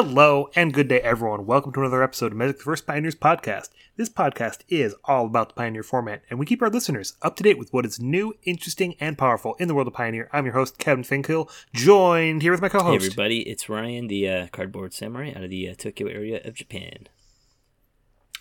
[0.00, 1.44] Hello and good day, everyone.
[1.44, 3.70] Welcome to another episode of Magic the First Pioneers podcast.
[3.96, 7.42] This podcast is all about the Pioneer format, and we keep our listeners up to
[7.42, 10.30] date with what is new, interesting, and powerful in the world of Pioneer.
[10.32, 12.90] I'm your host, Kevin Finkill, joined here with my co host.
[13.02, 16.54] Hey everybody, it's Ryan, the uh, cardboard samurai out of the uh, Tokyo area of
[16.54, 17.08] Japan.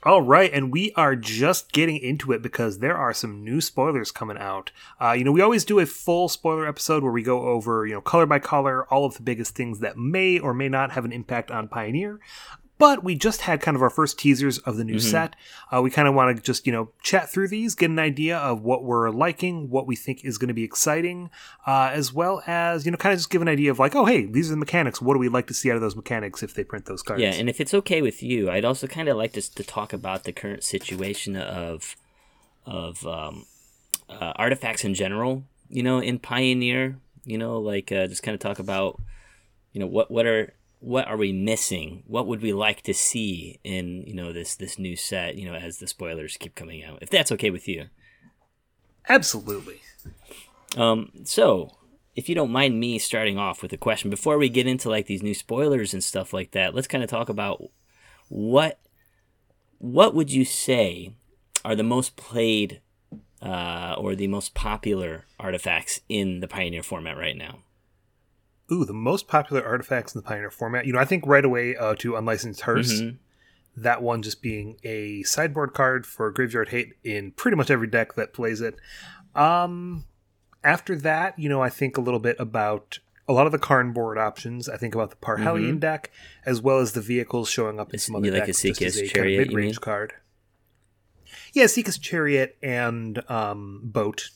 [0.08, 4.10] All right, and we are just getting into it because there are some new spoilers
[4.10, 4.71] coming out.
[5.02, 7.93] Uh, you know, we always do a full spoiler episode where we go over, you
[7.93, 11.04] know, color by color, all of the biggest things that may or may not have
[11.04, 12.21] an impact on Pioneer.
[12.79, 15.36] But we just had kind of our first teasers of the new set.
[15.71, 18.37] Uh, we kind of want to just, you know, chat through these, get an idea
[18.37, 21.31] of what we're liking, what we think is going to be exciting,
[21.65, 24.05] uh, as well as, you know, kind of just give an idea of like, oh,
[24.05, 25.01] hey, these are the mechanics.
[25.01, 27.21] What do we like to see out of those mechanics if they print those cards?
[27.21, 29.91] Yeah, and if it's okay with you, I'd also kind of like to, to talk
[29.91, 31.95] about the current situation of
[32.67, 33.45] of um,
[34.09, 35.44] uh, artifacts in general.
[35.69, 39.02] You know, in Pioneer, you know, like uh, just kind of talk about,
[39.73, 42.03] you know, what what are what are we missing?
[42.08, 45.36] What would we like to see in you know this this new set?
[45.36, 47.00] You know, as the spoilers keep coming out.
[47.02, 47.88] If that's okay with you.
[49.09, 49.81] Absolutely.
[50.75, 51.72] Um, so,
[52.16, 55.06] if you don't mind me starting off with a question before we get into like
[55.06, 57.64] these new spoilers and stuff like that, let's kind of talk about
[58.28, 58.80] what
[59.80, 61.14] what would you say
[61.64, 62.81] are the most played
[63.41, 67.59] uh, or the most popular artifacts in the Pioneer format right now?
[68.72, 70.86] Ooh, the most popular artifacts in the Pioneer format.
[70.86, 73.02] You know, I think right away uh, to Unlicensed Hearse.
[73.02, 73.18] Mhm.
[73.78, 78.16] That one just being a sideboard card for Graveyard Hate in pretty much every deck
[78.16, 78.76] that plays it.
[79.36, 80.06] Um,
[80.64, 83.94] after that, you know, I think a little bit about a lot of the Karn
[83.94, 84.68] board options.
[84.68, 86.12] I think about the Parhelion deck,
[86.46, 89.02] as well as the vehicles showing up in some other like a decks Seeker's a
[89.02, 90.14] kind Chariot, of mid-range card.
[91.54, 94.30] Yeah, Esika's Chariot and um, Boat.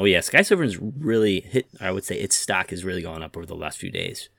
[0.00, 1.68] Oh yeah, Sky Sovereign's really hit.
[1.78, 4.30] I would say its stock has really gone up over the last few days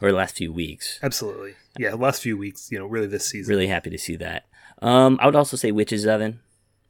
[0.00, 0.98] or the last few weeks.
[1.04, 1.54] Absolutely.
[1.78, 3.48] Yeah, the last few weeks, you know, really this season.
[3.48, 4.46] Really happy to see that.
[4.82, 6.40] Um, I would also say Witch's Oven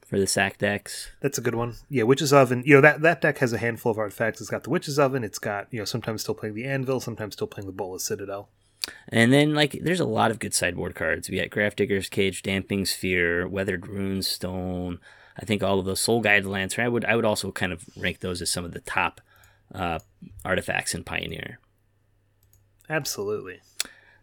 [0.06, 1.10] for the sack decks.
[1.20, 1.74] That's a good one.
[1.90, 2.62] Yeah, Witch's Oven.
[2.64, 4.40] You know that that deck has a handful of artifacts.
[4.40, 5.22] It's got the Witch's Oven.
[5.22, 8.48] It's got you know sometimes still playing the Anvil, sometimes still playing the Bolas Citadel.
[9.10, 11.28] And then like there's a lot of good sideboard cards.
[11.28, 14.98] We got Grafdigger's Cage, Damping Sphere, Weathered Runestone.
[15.36, 16.84] I think all of those Soul-Guide Lantern.
[16.84, 19.20] I would I would also kind of rank those as some of the top
[19.74, 19.98] uh,
[20.44, 21.58] artifacts in Pioneer.
[22.88, 23.60] Absolutely.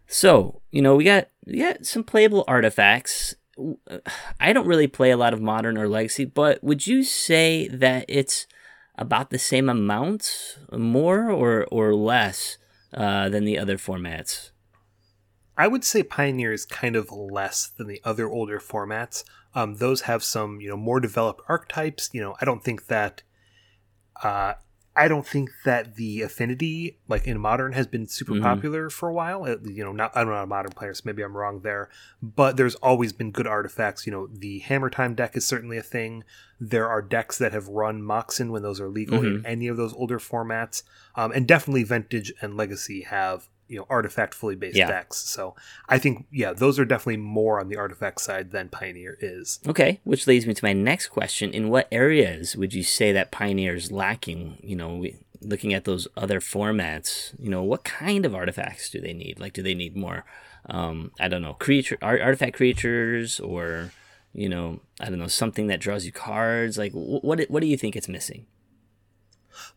[0.06, 3.34] So you know we got we got some playable artifacts.
[4.40, 8.06] I don't really play a lot of modern or legacy, but would you say that
[8.08, 8.46] it's
[8.96, 12.56] about the same amount, more or or less
[12.94, 14.51] uh, than the other formats?
[15.56, 19.22] I would say Pioneer is kind of less than the other older formats.
[19.54, 22.10] Um, those have some you know more developed archetypes.
[22.12, 23.22] You know, I don't think that.
[24.22, 24.54] Uh,
[24.94, 28.42] I don't think that the affinity, like in modern, has been super Mhm.
[28.42, 29.48] popular for a while.
[29.48, 31.88] You know, not I'm not a modern player, so maybe I'm wrong there.
[32.22, 34.06] But there's always been good artifacts.
[34.06, 36.24] You know, the Hammer Time deck is certainly a thing.
[36.60, 39.94] There are decks that have run Moxen when those are legal in any of those
[39.94, 40.82] older formats,
[41.14, 44.88] um, and definitely Vintage and Legacy have you know artifact fully based Yeah.
[44.88, 45.16] decks.
[45.18, 45.56] So
[45.88, 49.58] I think yeah, those are definitely more on the artifact side than Pioneer is.
[49.66, 51.50] Okay, which leads me to my next question.
[51.52, 54.58] In what areas would you say that Pioneer is lacking?
[54.62, 59.00] You know, we, looking at those other formats, you know, what kind of artifacts do
[59.00, 59.40] they need?
[59.40, 60.24] Like, do they need more,
[60.68, 63.90] um, I don't know, creature, art, artifact creatures or,
[64.34, 66.76] you know, I don't know, something that draws you cards?
[66.78, 68.46] Like, what, what do you think it's missing?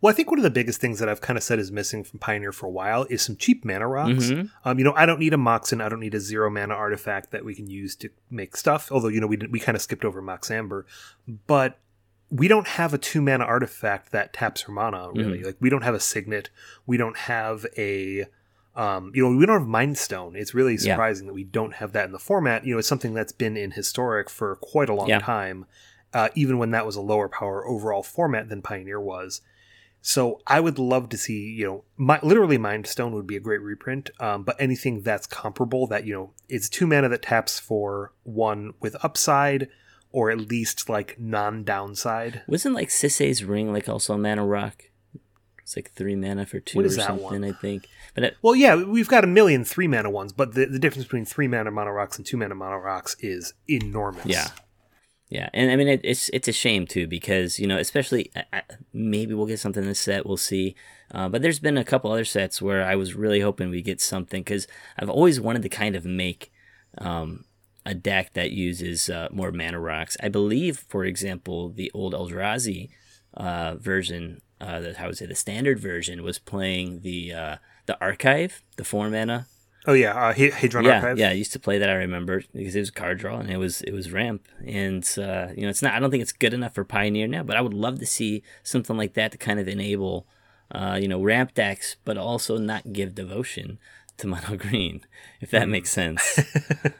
[0.01, 2.03] Well, I think one of the biggest things that I've kind of said is missing
[2.03, 4.25] from Pioneer for a while is some cheap mana rocks.
[4.31, 4.49] Mhm.
[4.63, 5.81] Um, you know, I don't need a Moxen.
[5.81, 8.91] I don't need a zero mana artifact that we can use to make stuff.
[8.91, 10.85] Although, you know, we we kind of skipped over Mox Amber,
[11.47, 11.79] but
[12.31, 15.11] we don't have a two mana artifact that taps her mana.
[15.13, 16.49] Really, like we don't have a Signet.
[16.85, 18.25] We don't have a
[18.77, 20.35] um, you know, we don't have Mind Stone.
[20.35, 20.79] It's really Yeah.
[20.95, 22.65] surprising that we don't have that in the format.
[22.65, 25.19] You know, it's something that's been in historic for quite a long Yeah.
[25.19, 25.65] time,
[26.13, 29.39] uh, even when that was a lower power overall format than Pioneer was.
[30.07, 33.39] So I would love to see, you know, my, literally Mind Stone would be a
[33.39, 37.57] great reprint, um, but anything that's comparable that, you know, it's two mana that taps
[37.57, 39.67] for one with upside
[40.11, 42.43] or at least like non downside.
[42.45, 44.83] Wasn't like Sisay's Ring like also a mana rock?
[45.63, 47.43] It's like three mana for two or is that something, one?
[47.43, 47.89] I think.
[48.13, 51.05] But it, Well, yeah, we've got a million three mana ones, but the, the difference
[51.05, 54.27] between three mana mono rocks and two mana mono rocks is enormous.
[54.27, 54.49] Yeah.
[55.29, 58.31] Yeah, and I mean it, it's it's a shame too because you know especially
[58.93, 60.75] maybe we'll get something in this set we'll see,
[61.11, 63.99] uh, but there's been a couple other sets where I was really hoping we get
[64.01, 64.67] something because
[64.99, 66.51] I've always wanted to kind of make
[66.99, 67.45] um,
[67.85, 70.15] a deck that uses uh, more mana rocks.
[70.21, 72.89] I believe, for example, the old Eldrazi
[73.33, 77.55] uh, version, uh, the, how would say the standard version was playing the uh,
[77.87, 79.47] the archive, the four mana
[79.87, 81.19] Oh yeah, uh, Hedron yeah, Archive.
[81.19, 81.29] yeah.
[81.29, 81.89] I used to play that.
[81.89, 85.49] I remember because it was card draw and it was it was ramp, and uh,
[85.55, 85.93] you know it's not.
[85.93, 88.41] I don't think it's good enough for Pioneer now, but I would love to see
[88.63, 90.27] something like that to kind of enable,
[90.71, 93.77] uh, you know, ramp decks, but also not give devotion
[94.17, 95.01] to mono green,
[95.39, 95.71] if that mm.
[95.71, 96.39] makes sense.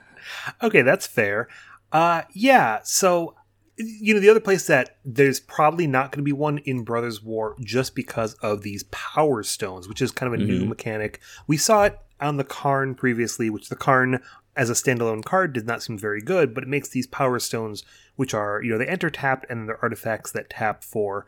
[0.64, 1.48] okay, that's fair.
[1.92, 2.82] Uh, yeah.
[2.84, 3.36] So
[3.78, 7.22] you know the other place that there's probably not going to be one in brothers
[7.22, 10.60] war just because of these power stones which is kind of a mm-hmm.
[10.60, 14.22] new mechanic we saw it on the Karn previously, which the Karn
[14.56, 17.84] as a standalone card did not seem very good, but it makes these power stones,
[18.16, 21.26] which are, you know, they enter tapped and they're artifacts that tap for,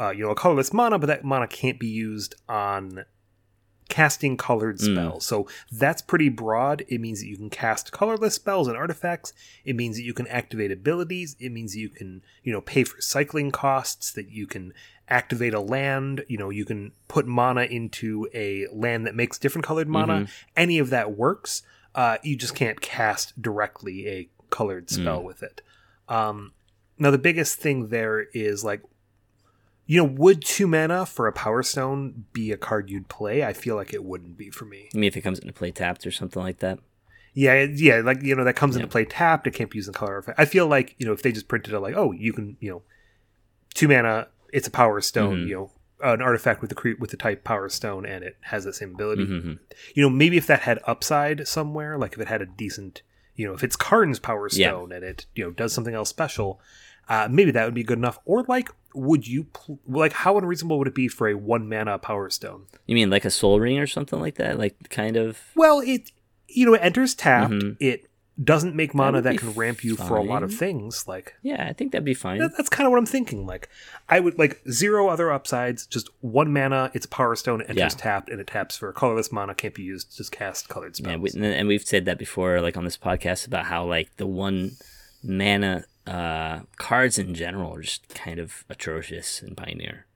[0.00, 3.04] uh, you know, a colorless mana, but that mana can't be used on
[3.88, 4.94] casting colored hmm.
[4.94, 5.24] spells.
[5.24, 5.28] Mm.
[5.28, 6.84] So that's pretty broad.
[6.88, 9.32] It means that you can cast colorless spells and artifacts.
[9.64, 11.36] It means that you can activate abilities.
[11.38, 14.72] It means that you can, you know, pay for cycling costs, that you can
[15.08, 16.24] activate a land.
[16.28, 20.12] You know, you can put mana into a land that makes different colored mana.
[20.12, 20.32] Mm-hmm.
[20.56, 21.62] Any of that works.
[21.94, 25.24] Uh, you just can't cast directly a colored spell mm.
[25.24, 25.62] with it.
[26.08, 26.52] Um,
[26.98, 28.82] now, the biggest thing there is like,
[29.86, 33.44] you know, would two mana for a Power Stone be a card you'd play?
[33.44, 34.88] I feel like it wouldn't be for me.
[34.94, 36.78] I mean, if it comes into play tapped or something like that.
[37.34, 38.82] Yeah, yeah, like you know that comes yeah.
[38.82, 39.46] into play tapped.
[39.48, 40.38] It can't be used in color effect.
[40.38, 42.70] I feel like you know if they just printed it like, oh, you can you
[42.70, 42.82] know,
[43.74, 45.48] two mana it's a power stone, mm-hmm.
[45.48, 45.70] you know,
[46.00, 48.94] an artifact with the cre- with the type power stone, and it has the same
[48.94, 49.26] ability.
[49.26, 49.52] Mm-hmm.
[49.94, 53.02] You know, maybe if that had upside somewhere, like if it had a decent,
[53.34, 54.96] you know, if it's Karn's power stone yeah.
[54.96, 56.60] and it you know does something else special,
[57.08, 58.20] uh, maybe that would be good enough.
[58.24, 61.98] Or like, would you pl- like how unreasonable would it be for a one mana
[61.98, 62.66] power stone?
[62.86, 64.56] You mean like a soul Ring or something like that?
[64.56, 65.40] Like kind of.
[65.56, 66.12] Well, it
[66.46, 67.54] you know it enters tapped.
[67.54, 67.72] Mm-hmm.
[67.80, 68.06] It
[68.42, 70.08] doesn't make mana that, that can ramp you fine.
[70.08, 72.84] for a lot of things like yeah i think that'd be fine that, that's kind
[72.86, 73.68] of what i'm thinking like
[74.08, 77.78] i would like zero other upsides just one mana it's a power stone it enters
[77.78, 77.88] yeah.
[77.88, 81.40] tapped and it taps for colorless mana can't be used just cast colored spells yeah
[81.40, 84.72] we, and we've said that before like on this podcast about how like the one
[85.22, 90.06] mana uh cards in general are just kind of atrocious in pioneer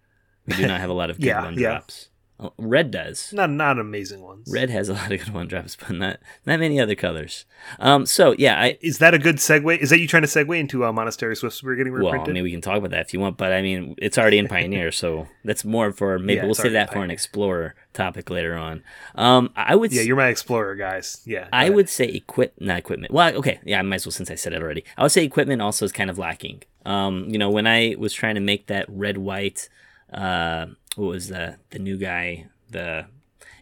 [0.46, 1.68] we do not have a lot of good yeah, one yeah.
[1.68, 2.08] drops
[2.56, 3.32] Red does.
[3.32, 4.48] Not not amazing ones.
[4.52, 7.44] Red has a lot of good one drops, but not not many other colors.
[7.80, 9.78] Um, so yeah, I, is that a good segue?
[9.78, 12.20] Is that you trying to segue into a Monastery Swiftspear getting reprinted?
[12.20, 14.18] Well, I mean, we can talk about that if you want, but I mean, it's
[14.18, 17.74] already in Pioneer, so that's more for maybe yeah, we'll save that for an Explorer
[17.92, 18.84] topic later on.
[19.16, 19.92] Um, I would.
[19.92, 21.22] Yeah, you're my Explorer, guys.
[21.26, 23.12] Yeah, I would say equip, not equipment.
[23.12, 24.84] Well, okay, yeah, I might as well since I said it already.
[24.96, 26.62] I would say equipment also is kind of lacking.
[26.86, 29.68] Um, you know, when I was trying to make that red white,
[30.12, 32.48] uh, what was the the new guy?
[32.70, 33.06] the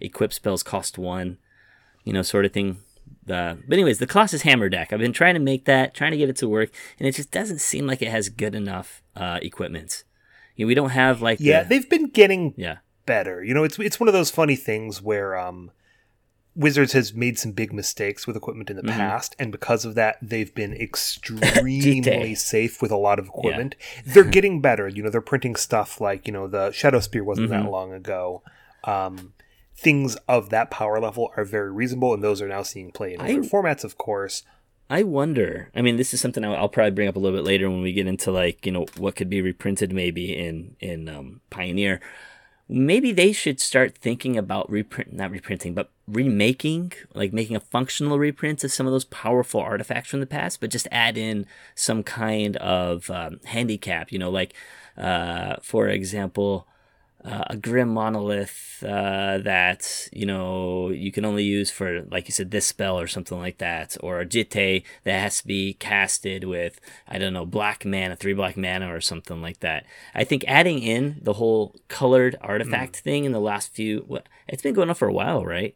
[0.01, 1.39] equip spells cost one,
[2.05, 2.79] you know, sort of thing.
[3.25, 4.93] The, but anyways, the Colossus Hammer deck.
[4.93, 7.31] I've been trying to make that, trying to get it to work, and it just
[7.31, 10.05] doesn't seem like it has good enough uh, equipment.
[10.55, 13.43] You know, we don't have like yeah, the, they've been getting yeah better.
[13.43, 15.71] You know, it's it's one of those funny things where um,
[16.57, 18.99] Wizards has made some big mistakes with equipment in the mm-hmm.
[18.99, 23.77] past, and because of that, they've been extremely safe with a lot of equipment.
[23.79, 24.15] Yeah.
[24.15, 24.89] They're getting better.
[24.89, 27.65] You know, they're printing stuff like you know the Shadow Spear wasn't mm-hmm.
[27.65, 28.43] that long ago
[28.87, 29.33] um,
[29.77, 33.21] things of that power level are very reasonable, and those are now seeing play in
[33.21, 34.43] other formats, of course.
[34.89, 35.71] I wonder.
[35.75, 37.83] I mean, this is something I'll, I'll, probably bring up a little bit later when
[37.83, 42.01] we get into like you know what could be reprinted maybe in in um, Pioneer.
[42.69, 48.19] Maybe they should start thinking about reprint, not reprinting, but remaking, like making a functional
[48.19, 51.47] reprint of some of those powerful artifacts from the past, but just add in
[51.77, 54.11] some kind of um, handicap.
[54.11, 54.53] You know, like
[54.97, 56.67] uh, for example,
[57.27, 62.33] uh, a grim monolith uh, that you know you can only use for like you
[62.33, 66.45] said this spell or something like that or a jitte that has to be casted
[66.45, 70.45] with i don't know black mana three black mana or something like that i think
[70.47, 73.01] adding in the whole colored artifact mm.
[73.01, 75.75] thing in the last few it's been going on for a while right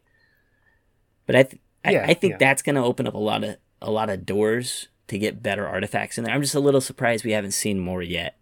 [1.25, 2.37] but i th- yeah, I, I, think yeah.
[2.37, 5.67] that's going to open up a lot of a lot of doors to get better
[5.67, 8.37] artifacts in there i'm just a little surprised we haven't seen more yet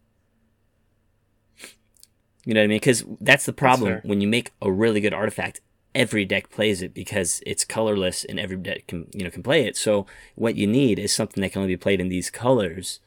[2.49, 2.77] you know what I mean?
[2.77, 5.61] Because that's the problem that's when you make a really good artifact.
[5.93, 9.67] Every deck plays it because it's colorless, and every deck can you know can play
[9.67, 9.77] it.
[9.77, 13.01] So what you need is something that can only be played in these colors,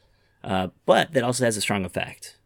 [0.44, 2.38] uh, but that also has a strong effect.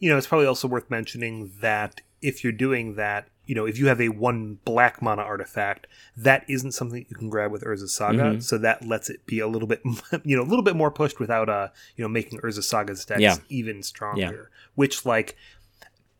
[0.00, 3.78] You know, it's probably also worth mentioning that if you're doing that, you know, if
[3.78, 7.92] you have a one black mana artifact, that isn't something you can grab with Urza's
[7.92, 8.18] Saga.
[8.18, 8.40] Mm-hmm.
[8.40, 9.82] So that lets it be a little bit,
[10.24, 13.20] you know, a little bit more pushed without, uh, you know, making Urza's Saga's decks
[13.20, 13.36] yeah.
[13.48, 14.20] even stronger.
[14.20, 14.58] Yeah.
[14.74, 15.36] Which, like,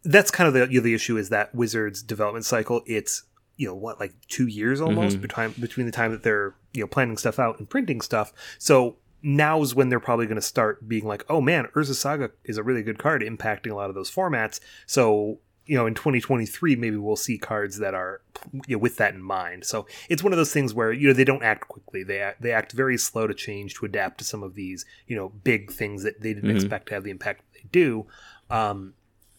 [0.05, 2.83] that's kind of the you know, the issue is that Wizards development cycle.
[2.87, 3.23] It's
[3.57, 5.23] you know what, like two years almost mm-hmm.
[5.23, 8.33] between between the time that they're you know planning stuff out and printing stuff.
[8.59, 12.59] So now's when they're probably going to start being like, oh man, Urza Saga is
[12.59, 14.59] a really good card, impacting a lot of those formats.
[14.87, 15.39] So
[15.73, 18.21] you know in 2023 maybe we'll see cards that are
[18.67, 19.65] you know, with that in mind.
[19.65, 22.03] So it's one of those things where you know they don't act quickly.
[22.05, 25.17] They act, they act very slow to change to adapt to some of these you
[25.17, 26.57] know big things that they didn't Mhm.
[26.57, 28.07] expect to have the impact they do.
[28.51, 28.93] Um,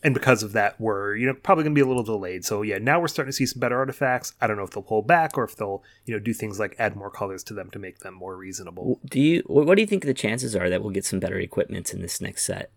[0.06, 2.44] and because of that, we're you know probably going to be a little delayed.
[2.46, 4.34] So yeah, now we're starting to see some better artifacts.
[4.42, 6.76] I don't know if they'll pull back or if they'll you know do things like
[6.80, 9.00] add more colors to them to make them more reasonable.
[9.06, 9.44] Do you?
[9.46, 12.20] What do you think the chances are that we'll get some better equipment in this
[12.20, 12.72] next set?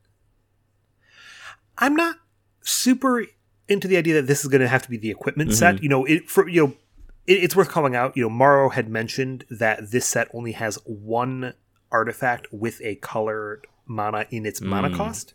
[1.79, 2.17] I'm not
[2.63, 3.25] super
[3.69, 5.57] into the idea that this is going to have to be the equipment Mm-hmm.
[5.57, 5.83] set.
[5.83, 6.73] You know, it for you know,
[7.27, 8.17] it, it's worth calling out.
[8.17, 11.55] You know, MaRo had mentioned that this set only has one
[11.91, 14.97] artifact with a colored mana in its mana Mm.
[14.97, 15.35] cost.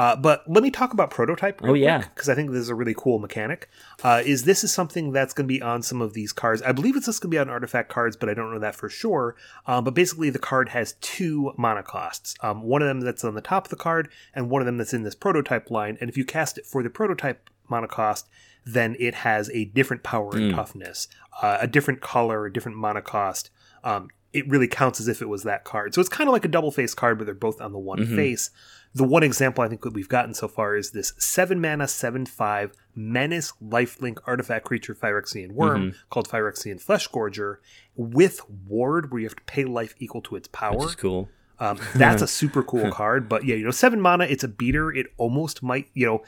[0.00, 1.60] Uh, but let me talk about prototype.
[1.62, 1.98] Oh, yeah.
[1.98, 3.68] because I think this is a really cool mechanic.
[4.02, 6.62] Uh, is this is something that's going to be on some of these cards?
[6.62, 8.74] I believe it's just going to be on artifact cards, but I don't know that
[8.74, 9.36] for sure.
[9.66, 12.34] Um, but basically, the card has two mana costs.
[12.40, 14.78] Um, one of them that's on the top of the card, and one of them
[14.78, 15.98] that's in this prototype line.
[16.00, 18.26] And if you cast it for the prototype mana cost,
[18.64, 21.08] then it has a different power and toughness,
[21.42, 23.50] uh, a different color, a different mana cost.
[23.84, 25.92] Um, it really counts as if it was that card.
[25.92, 28.06] So it's kind of like a double face card, but they're both on the one
[28.16, 28.50] face.
[28.92, 32.26] The one example I think that we've gotten so far is this seven mana, seven
[32.26, 37.56] five menace lifelink artifact creature Phyrexian worm called Phyrexian Flesh Gorger
[37.94, 40.86] with ward, where you have to pay life equal to its power.
[40.86, 41.28] Is cool.
[41.60, 43.28] Um, that's a super cool card.
[43.28, 44.92] But yeah, you know, seven mana, it's a beater.
[44.92, 46.24] It almost might, you know,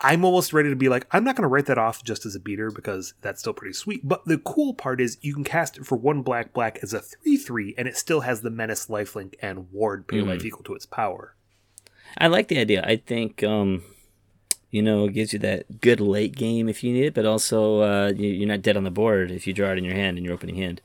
[0.00, 2.34] I'm almost ready to be like, I'm not going to write that off just as
[2.34, 4.06] a beater because that's still pretty sweet.
[4.06, 7.00] But the cool part is you can cast it for one black black as a
[7.00, 10.74] 3 3, and it still has the menace lifelink and ward pay life equal to
[10.74, 11.34] its power.
[12.18, 12.82] I like the idea.
[12.84, 13.82] I think um,
[14.70, 17.80] you know it gives you that good late game if you need it, but also
[17.80, 20.18] uh, you, you're not dead on the board if you draw it in your hand
[20.18, 20.80] in your opening hand.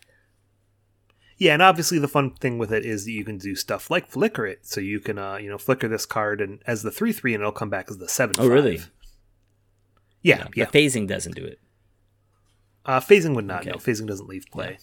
[1.37, 4.07] Yeah, and obviously the fun thing with it is that you can do stuff like
[4.07, 4.65] flicker it.
[4.65, 7.41] So you can, uh, you know, flicker this card and as the 3 3, and
[7.41, 8.79] it'll come back as the 7 Oh, really?
[10.21, 10.65] Yeah, yeah.
[10.65, 11.59] The phasing doesn't do it.
[12.85, 13.61] Uh, phasing would not.
[13.61, 13.71] Okay.
[13.71, 14.77] No, phasing doesn't leave play.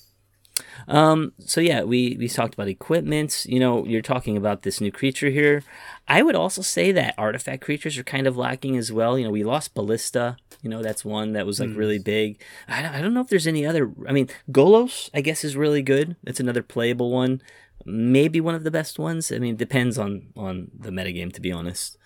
[0.88, 3.44] Um, so yeah, we we talked about equipment.
[3.48, 5.62] You know, you're talking about this new creature here.
[6.08, 9.18] I would also say that artifact creatures are kind of lacking as well.
[9.18, 10.36] You know, we lost Ballista.
[10.62, 12.42] You know, that's one that was like really big.
[12.68, 13.92] I don't, I don't know if there's any other.
[14.08, 16.16] I mean, Golos, I guess, is really good.
[16.24, 17.40] That's another playable one.
[17.86, 19.32] Maybe one of the best ones.
[19.32, 21.96] I mean, it depends on on the metagame, to be honest.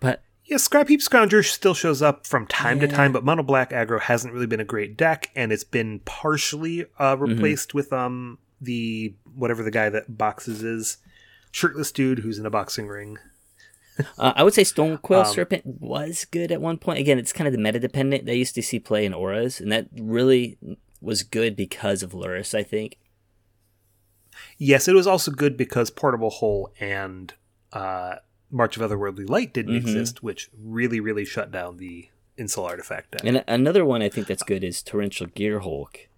[0.00, 3.70] But Yeah, Scrap Heap Scrounger still shows up from time to time, but Mono Black
[3.70, 7.22] aggro hasn't really been a great deck, and it's been partially uh, Mm-hmm.
[7.24, 10.96] replaced with um the whatever the guy that boxes is,
[11.52, 13.18] shirtless dude who's in a boxing ring.
[14.16, 17.00] Uh, I would say Stonecoil Um, Serpent was good at one point.
[17.00, 18.26] Again, it's kind of the meta dependent.
[18.26, 20.56] They used to see play in auras, and that really
[21.00, 22.96] was good because of Lurrus, I think.
[24.56, 27.34] Yes, it was also good because Portable Hole and
[27.72, 28.16] uh,
[28.50, 29.88] March of Otherworldly Light didn't Mm-hmm.
[29.88, 33.20] exist, which really, really shut down the Insel artifact deck.
[33.24, 36.08] And another one I think that's good is Torrential Gear Hulk.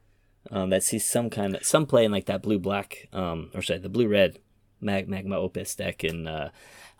[0.50, 3.62] Um, that sees some kind of some play in like that blue black, um, or
[3.62, 4.38] sorry, the blue red
[4.80, 6.48] mag, magma opus deck, and uh,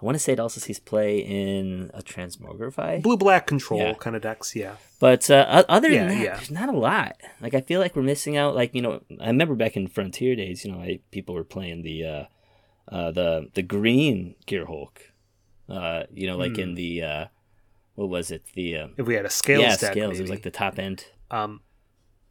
[0.01, 3.03] I want to say it also sees play in a Transmogrify.
[3.03, 3.95] Blue black control Yeah.
[3.95, 4.75] kind of decks, yeah.
[5.01, 6.35] But uh, other than Yeah, that, yeah.
[6.37, 7.17] there's not a lot.
[7.41, 8.55] Like I feel like we're missing out.
[8.55, 11.83] Like you know, I remember back in Frontier days, you know, I, people were playing
[11.83, 12.25] the uh,
[12.95, 15.03] uh, the the green Gear Hulk.
[15.71, 16.61] Uh, you know, like Hmm.
[16.62, 17.25] in the uh,
[17.95, 18.43] what was it?
[18.55, 20.19] The uh, If we had a scale, yeah scales.
[20.19, 21.07] It was like the top end.
[21.31, 21.61] Um,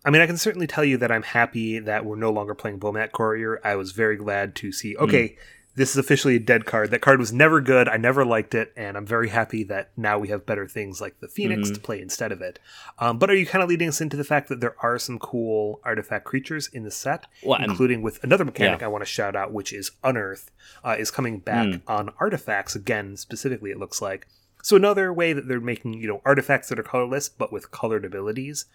[0.06, 2.80] I mean, I can certainly tell you that I'm happy that we're no longer playing
[2.80, 3.60] Bomat Courier.
[3.64, 5.36] I was very glad to see, okay,
[5.80, 6.92] this is officially a dead card.
[6.92, 7.88] That card was never good.
[7.88, 11.22] I never liked it, and I'm very happy that now we have better things like
[11.22, 12.60] the Phoenix to play instead of it.
[13.00, 15.18] Um, but are you kind of leading us into the fact that there are some
[15.20, 18.88] cool artifact creatures in the set, Well, including with another mechanic Yeah.
[18.88, 20.52] I want to shout out, which is Unearth,
[20.84, 23.16] uh, is coming back on artifacts again.
[23.16, 24.28] Specifically, it looks like.
[24.62, 28.04] So another way that they're making you know artifacts that are colorless but with colored
[28.04, 28.66] abilities.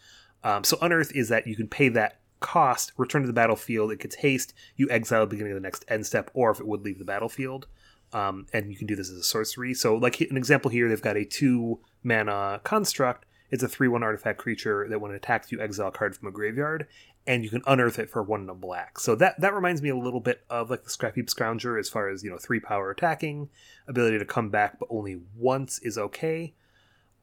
[0.43, 3.91] Um, so unearth is that you can pay that cost, return to the battlefield.
[3.91, 4.53] It gets haste.
[4.77, 7.67] You exile beginning of the next end step, or if it would leave the battlefield.
[8.13, 9.73] Um, and you can do this as a sorcery.
[9.73, 13.25] So, like an example here, they've got a two mana construct.
[13.51, 16.29] It's a three one artifact creature that when it attacks, you exile a card from
[16.29, 16.87] a graveyard,
[17.27, 18.99] and you can unearth it for one and a black.
[18.99, 21.89] So that that reminds me a little bit of like the Scrap Heap Scrounger as
[21.89, 23.49] far as you know three power attacking,
[23.89, 26.55] ability to come back, but only once is okay.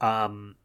[0.01, 0.55] Um,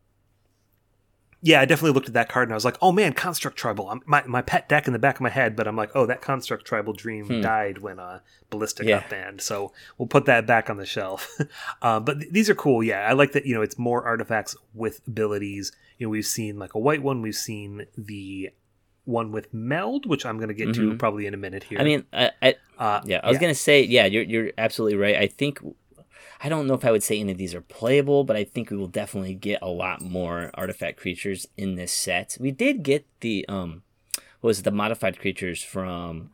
[1.43, 3.91] yeah, I definitely looked at that card and I was like, oh man, Construct Tribal.
[3.91, 6.07] I'm, my, my pet deck in the back of my head, but I'm like, oh,
[6.07, 9.01] that Construct Tribal dream died when uh, Ballista Yeah.
[9.01, 9.41] got banned.
[9.43, 11.39] So we'll put that back on the shelf.
[11.83, 12.83] uh, but th- these are cool.
[12.83, 15.73] Yeah, I like that, you know, it's more artifacts with abilities.
[15.99, 18.51] You know, we've seen like a white one, we've seen the
[19.05, 21.79] one with Meld, which I'm going to get to probably in a minute here.
[21.79, 25.15] I mean, I, I uh, yeah, I was gonna say, yeah, you're you're absolutely right.
[25.17, 25.61] I think
[26.43, 28.71] I don't know if I would say any of these are playable, but I think
[28.71, 32.37] we will definitely get a lot more artifact creatures in this set.
[32.39, 33.83] We did get the um,
[34.41, 36.31] what was it, the modified creatures from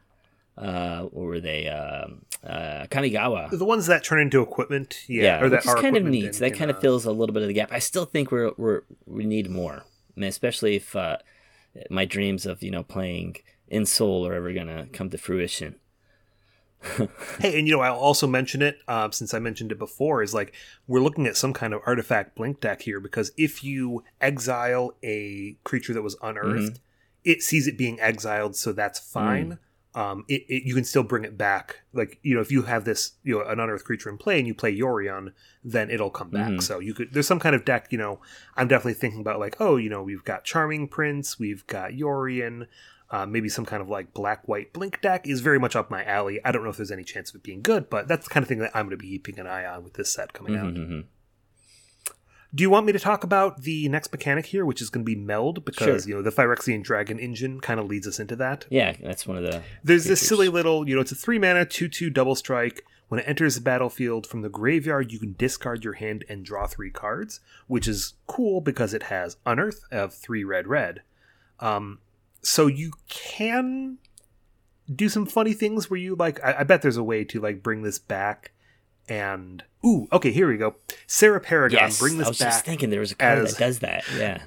[0.56, 1.68] uh, what were they?
[1.68, 2.08] Uh,
[2.46, 3.50] uh, Kamigawa.
[3.56, 6.04] The ones that turn into equipment, yeah, Yeah, or that which is are kind of
[6.04, 6.34] neat.
[6.34, 7.70] So that kind of fills a little bit of the gap.
[7.72, 9.84] I still think we're we're we need more,
[10.16, 11.18] I mean, especially if uh,
[11.88, 13.36] my dreams of you know playing
[13.68, 15.76] in Soul are ever gonna come to fruition.
[17.38, 20.22] Hey, and you know, I'll also mention it uh, since I mentioned it before.
[20.22, 20.54] Is like
[20.86, 25.56] we're looking at some kind of artifact blink deck here because if you exile a
[25.64, 26.80] creature that was unearthed,
[27.24, 29.58] it sees it being exiled, so that's fine.
[29.94, 31.82] Um, it, it you can still bring it back.
[31.92, 34.46] Like you know, if you have this you know an unearthed creature in play and
[34.46, 36.62] you play Yorion, then it'll come back.
[36.62, 37.88] So you could there's some kind of deck.
[37.90, 38.20] You know,
[38.56, 42.66] I'm definitely thinking about like oh you know we've got Charming Prince, we've got Yorion.
[43.12, 46.02] Uh, maybe some kind of like black white blink deck is very much up my
[46.04, 46.40] alley.
[46.44, 48.42] I don't know if there's any chance of it being good, but that's the kind
[48.42, 50.56] of thing that I'm going to be keeping an eye on with this set coming
[50.56, 50.72] out.
[50.72, 51.04] Mhm.
[52.54, 55.10] Do you want me to talk about the next mechanic here, which is going to
[55.10, 55.64] be meld?
[55.64, 56.08] Because Sure.
[56.08, 58.66] you know the Phyrexian Dragon engine kind of leads us into that.
[58.70, 59.62] Yeah, that's one of the.
[59.84, 62.82] There's this silly little, you know, it's a three mana, two two double strike.
[63.08, 66.66] When it enters the battlefield from the graveyard, you can discard your hand and draw
[66.66, 71.02] three cards, which is cool because it has Unearth of three red red.
[71.60, 71.98] Um,
[72.42, 73.98] so you can
[74.92, 76.42] do some funny things where you like.
[76.44, 78.52] I, I bet there's a way to like bring this back.
[79.08, 80.76] And ooh, okay, here we go.
[81.06, 82.26] Serra Paragon, Yes, bring this back.
[82.26, 84.04] I was back just thinking there was a card as- that does that.
[84.16, 84.42] Yeah.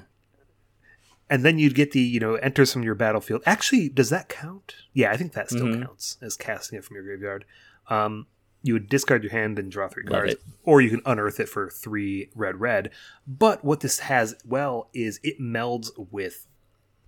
[1.28, 4.76] and then you'd get the you know enters from your battlefield actually does that count
[4.92, 5.82] yeah i think that still Mhm.
[5.84, 7.44] counts as casting it from your graveyard
[7.88, 8.26] um
[8.62, 11.68] you would discard your hand and draw three cards or you can unearth it for
[11.68, 12.90] three red red
[13.26, 16.46] but what this has well is it melds with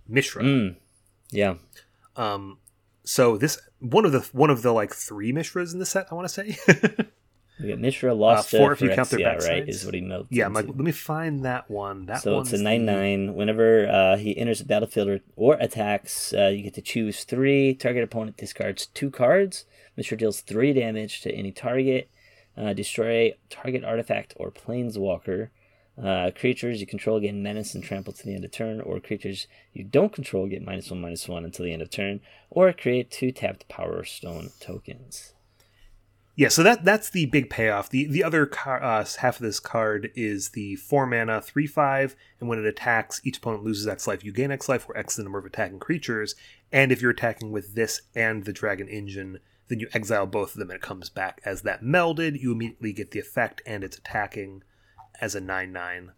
[0.09, 0.75] mishra Mm.
[1.31, 1.55] Yeah.
[2.15, 2.57] um
[3.03, 6.15] so this one of the one of the like three mishras in the set i
[6.15, 6.57] want to say
[7.61, 9.67] We got Mishra lost four to if you count their Phyrexia, right?
[9.67, 10.29] Is what he melts.
[10.31, 10.77] yeah I'm like into.
[10.77, 13.33] let me find that one that so it's a nine nine.
[13.35, 17.73] Whenever uh, he enters the battlefield or, or attacks, uh, you get to choose three.
[17.73, 19.65] Target opponent discards two cards.
[19.97, 22.09] Mishra deals three damage to any target.
[22.55, 25.49] Uh, destroy target artifact or planeswalker.
[26.01, 29.47] Uh, creatures you control get menace and trample to the end of turn, or creatures
[29.73, 33.11] you don't control get minus one minus one until the end of turn, or create
[33.11, 35.33] two tapped Power Stone tokens.
[36.37, 37.89] Yeah, so that that's the big payoff.
[37.89, 42.15] The the other car, uh, half of this card is the four mana three five,
[42.39, 44.23] and when it attacks, each opponent loses X life.
[44.23, 46.35] You gain X life, or X is the number of attacking creatures.
[46.71, 50.59] And if you're attacking with this and the Dragon Engine, then you exile both of
[50.59, 52.39] them, and it comes back as that melded.
[52.39, 54.63] You immediately get the effect, and it's attacking
[55.21, 56.11] as a nine nine.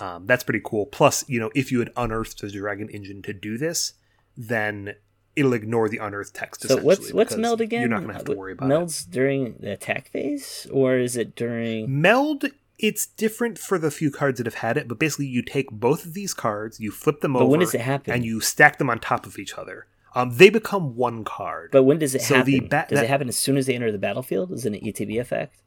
[0.00, 0.86] Um, that's pretty cool.
[0.86, 3.92] Plus, you know, if you had unearthed the Dragon Engine to do this,
[4.36, 4.94] then
[5.36, 6.66] it'll ignore the unearthed text.
[6.66, 7.80] So what's what's meld again?
[7.82, 8.74] You're not going to have to worry about it.
[8.74, 12.00] melds during the attack phase, or is it during?
[12.00, 12.46] Meld,
[12.78, 16.04] it's different for the few cards that have had it, but basically you take both
[16.04, 18.12] of these cards, you flip them But over, when does it happen?
[18.12, 19.86] and you stack them on top of each other.
[20.16, 21.70] Um, they become one card.
[21.72, 22.52] But when does it So happen?
[22.52, 24.50] the ba- does that- it happen as soon as they enter the battlefield?
[24.52, 25.62] Is it an ETB effect?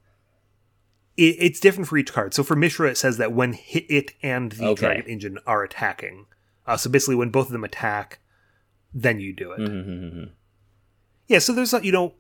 [1.19, 2.33] It, it's different for each card.
[2.33, 4.85] So for Mishra, it says that when hit it and the Okay.
[4.85, 6.25] Dragon Engine are attacking.
[6.65, 8.19] Uh, so basically, when both of them attack,
[8.93, 9.59] then you do it.
[9.59, 10.23] Mm-hmm.
[11.27, 12.13] Yeah, so there's a, you know,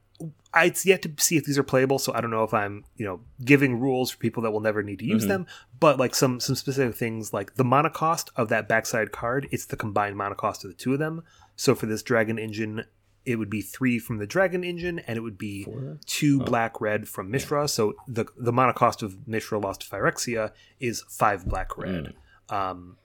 [0.53, 2.83] I- it's yet to see if these are playable, so I don't know if I'm
[2.97, 5.27] you know giving rules for people that will never need to use Mhm.
[5.29, 5.47] them.
[5.79, 9.65] But like some some specific things, like the mana cost of that backside card, it's
[9.65, 11.23] the combined mana cost of the two of them.
[11.55, 12.83] So for this dragon engine,
[13.29, 15.99] it would be three from the dragon engine, and it would be Four?
[16.05, 16.45] two Oh.
[16.45, 17.67] black red from Mishra.
[17.67, 22.13] So the the mana cost of Mishra lost to Phyrexia is five black red.
[22.49, 22.97] Um,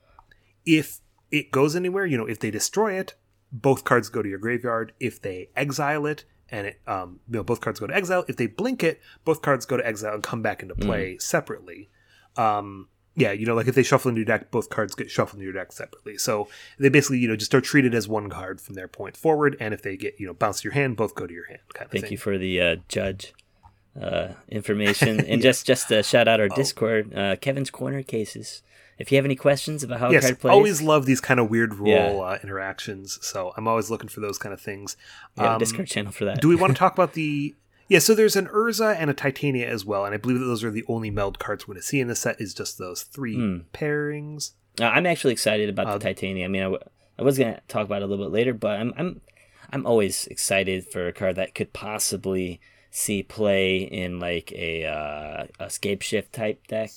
[0.64, 3.14] if it goes anywhere, you know, if they destroy it,
[3.52, 4.92] both cards go to your graveyard.
[4.98, 8.24] If they exile it, and it, um, you know, both cards go to exile.
[8.28, 11.90] If they blink it, both cards go to exile and come back into play separately.
[12.36, 15.34] Um, yeah, you know, like if they shuffle into your deck, both cards get shuffled
[15.40, 16.16] into your deck separately.
[16.18, 16.48] So
[16.78, 19.56] they basically, you know, just are treated as one card from their point forward.
[19.60, 21.60] And if they get, you know, bounced to your hand, both go to your hand.
[21.74, 22.12] Kind of Thank thing.
[22.12, 23.32] you for the uh, judge
[24.00, 28.62] uh, information, and just just to shout out our Discord, uh, Kevin's Corner cases.
[28.98, 31.20] If you have any questions about how a yes, card plays, I always love these
[31.20, 32.10] kind of weird rule Yeah.
[32.12, 33.18] uh, interactions.
[33.22, 34.96] So I'm always looking for those kind of things.
[35.36, 36.40] a Um, Discord channel for that.
[36.40, 37.54] Do we want to talk about the?
[37.88, 40.64] Yeah, so there's an Urza and a Titania as well, and I believe that those
[40.64, 42.40] are the only meld cards we're going to see in the set.
[42.40, 43.58] Is just those three Hmm.
[43.74, 44.52] pairings.
[44.80, 46.46] Uh, I'm actually excited about Uh, the Titania.
[46.46, 46.82] I mean, I, w-
[47.18, 49.20] I was gonna talk about it a little bit later, but I'm I'm
[49.70, 55.46] I'm always excited for a card that could possibly see play in like a uh,
[55.60, 56.90] a scape shift type deck.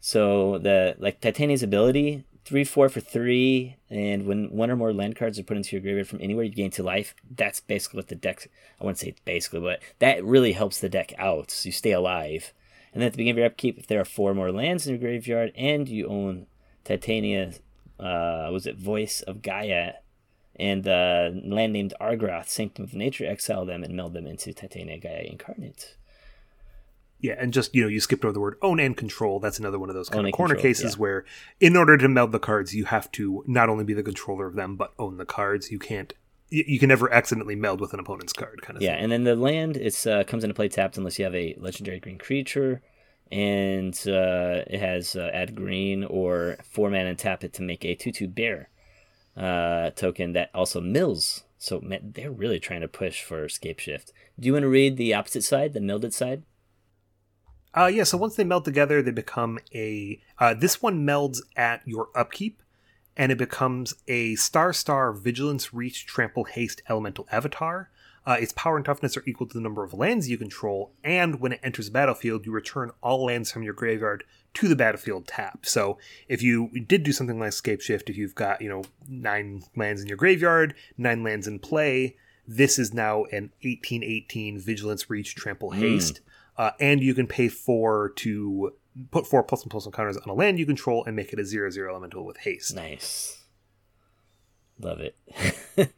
[0.00, 5.16] So the like Titania's ability three four for three, and when one or more land
[5.16, 7.14] cards are put into your graveyard from anywhere, you gain two life.
[7.28, 8.48] That's basically what the deck.
[8.80, 11.50] I wouldn't say basically, but that really helps the deck out.
[11.50, 12.52] So you stay alive.
[12.92, 14.94] And then at the beginning of your upkeep, if there are four more lands in
[14.94, 16.46] your graveyard and you own
[16.84, 17.52] Titania,
[18.00, 19.94] uh, was it Voice of Gaia,
[20.58, 24.98] and uh, land named Argoth, Sanctum of Nature, exile them and meld them into Titania
[24.98, 25.96] Gaia Incarnate.
[27.18, 29.40] Yeah, and just you know, you skipped over the word own and control.
[29.40, 30.98] That's another one of those kind Own of corner control, cases yeah.
[30.98, 31.24] where,
[31.60, 34.54] in order to meld the cards, you have to not only be the controller of
[34.54, 35.70] them but own the cards.
[35.70, 36.12] You can't.
[36.50, 39.04] You, you can never accidentally meld with an opponent's card, kind of Yeah, thing.
[39.04, 41.98] and then the land it's uh, comes into play tapped unless you have a legendary
[42.00, 42.82] green creature,
[43.32, 47.84] and uh, it has uh, add green or four mana and tap it to make
[47.84, 48.68] a two two bear
[49.36, 51.44] uh, token that also mills.
[51.58, 54.12] So man, they're really trying to push for escape shift.
[54.38, 56.42] Do you want to read the opposite side, the milded side?
[57.76, 58.04] Uh, yeah.
[58.04, 60.20] So once they meld together, they become a.
[60.38, 62.62] Uh, this one melds at your upkeep,
[63.16, 67.90] and it becomes a star star vigilance reach trample haste elemental avatar.
[68.26, 71.38] Uh, its power and toughness are equal to the number of lands you control, and
[71.38, 75.28] when it enters the battlefield, you return all lands from your graveyard to the battlefield
[75.28, 75.64] tap.
[75.64, 79.62] So if you did do something like Scape Shift, if you've got you know nine
[79.76, 82.16] lands in your graveyard, nine lands in play,
[82.48, 86.20] this is now an eighteen eighteen vigilance reach trample haste,
[86.58, 88.72] uh, and you can pay four to
[89.10, 91.38] put four plus and plus one counters on a land you control and make it
[91.38, 92.74] a zero zero elemental with haste.
[92.74, 93.44] Nice,
[94.78, 95.16] love it.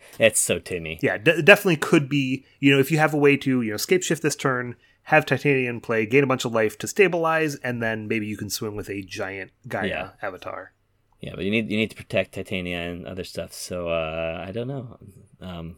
[0.19, 0.99] That's so Timmy.
[1.03, 2.45] yeah, d- definitely could be.
[2.61, 5.25] You know, if you have a way to you know escape shift this turn, have
[5.27, 8.51] Titania in play, gain a bunch of life to stabilize, and then maybe you can
[8.51, 10.11] swing with a giant Gaia Yeah.
[10.23, 10.73] avatar.
[11.21, 13.53] Yeah, but you need you need to protect Titania and other stuff.
[13.53, 14.99] So uh, I don't know.
[15.41, 15.77] Um,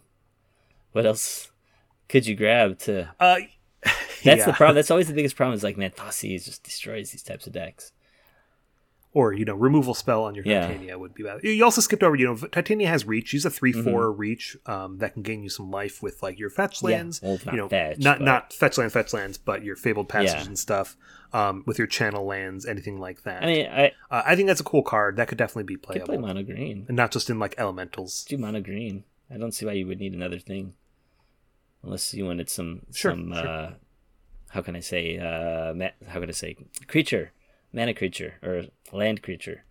[0.92, 1.50] what else
[2.08, 3.10] could you grab to?
[3.20, 3.36] Uh,
[4.24, 4.74] That's the problem.
[4.76, 5.54] That's always the biggest problem.
[5.54, 7.92] Is like man, Thoughtseizes just destroys these types of decks.
[9.12, 10.68] Or you know, removal spell on your Yeah.
[10.68, 11.42] Titania would be bad.
[11.42, 12.14] You also skipped over.
[12.14, 13.28] You know, Titania has reach.
[13.28, 13.82] She's a three Mm-hmm.
[13.90, 17.20] four reach um, that can gain you some life with like your fetch lands.
[17.20, 20.08] well, not you know, fetch, not but- not fetch land, fetch lands, but your fabled
[20.08, 20.46] passage Yeah.
[20.46, 20.96] and stuff.
[21.32, 23.42] Um, with your channel lands, anything like that.
[23.44, 25.16] I mean, I uh, I think that's a cool card.
[25.16, 26.84] That could definitely be could play mono green.
[26.88, 28.24] and not just in like elementals.
[28.28, 29.02] Do mono green.
[29.32, 30.74] I don't see why you would need another thing,
[31.82, 33.32] unless you wanted some Sure, some.
[33.32, 33.46] sure.
[33.48, 33.72] Uh,
[34.50, 35.18] how can I say?
[35.18, 36.56] Uh, ma- how can I say?
[36.86, 37.32] Creature,
[37.72, 39.64] mana creature, or land creature.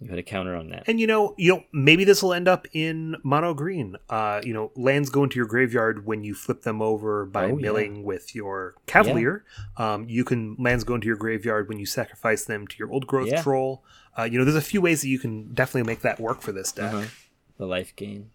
[0.00, 0.84] You put a counter on that.
[0.88, 3.96] And you know, you know, maybe this will end up in mono green.
[4.10, 7.48] Uh, you know, lands go into your graveyard when you flip them over by Oh,
[7.48, 7.54] yeah.
[7.54, 9.42] milling with your cavalier.
[9.78, 13.06] Um, you can lands go into your graveyard when you sacrifice them to your old
[13.06, 13.42] growth Yeah.
[13.42, 13.82] troll.
[14.18, 16.52] Uh, you know, there's a few ways that you can definitely make that work for
[16.52, 16.92] this deck.
[16.92, 17.06] Uh-huh.
[17.56, 18.32] The life gain,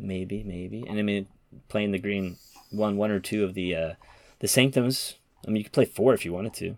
[0.00, 1.28] maybe, maybe, and I mean,
[1.68, 2.38] playing the green
[2.72, 3.92] one, one or two of the uh,
[4.40, 5.14] the sanctums.
[5.46, 6.76] I mean, you could play four if you wanted to.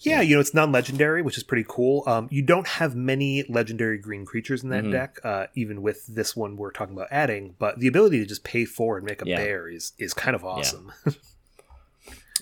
[0.00, 2.04] Yeah, you know, it's non-legendary, which is pretty cool.
[2.06, 4.92] Um, you don't have many legendary green creatures in that Mhm.
[4.92, 7.56] deck, uh, even with this one we're talking about adding.
[7.58, 9.36] But the ability to just pay four and make a Yeah.
[9.36, 10.92] bear is is kind of awesome.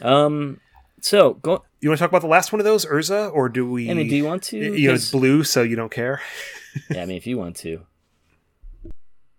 [0.02, 0.60] Um,
[1.00, 1.64] so go.
[1.80, 3.90] you want to talk about the last one of those, Urza, or do we?
[3.90, 4.58] I mean, do you want to?
[4.58, 6.20] you know, it's blue, so you don't care.
[6.90, 7.86] yeah, I mean, if you want to.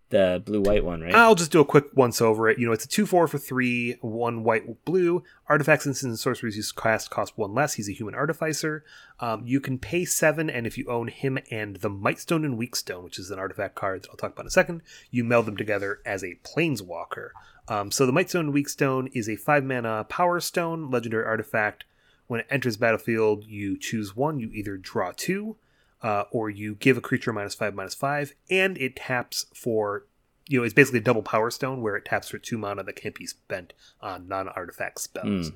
[0.09, 1.13] The blue white one, right?
[1.13, 2.57] I'll just do a quick once over it.
[2.57, 5.21] You know, it's a two four for three, one white, blue.
[5.49, 7.73] Artifacts, instants, and sorceries you cast cost one less.
[7.73, 8.85] He's a human artificer.
[9.19, 13.03] Um, you can pay seven, and if you own him and the Mightstone and Weakstone,
[13.03, 15.57] which is an artifact card that I'll talk about in a second, you meld them
[15.57, 17.31] together as a Planeswalker.
[17.67, 21.83] Um, so the Mightstone and Weakstone is a five mana Power Stone legendary artifact.
[22.27, 24.39] When it enters battlefield, you choose one.
[24.39, 25.57] You either draw two,
[26.01, 30.05] uh, or you give a creature minus five, minus five, and it taps for,
[30.47, 32.95] you know, it's basically a double power stone where it taps for two mana that
[32.95, 35.51] can't be spent on non artifact spells.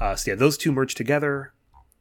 [0.00, 1.52] Uh, so yeah, those two merge together.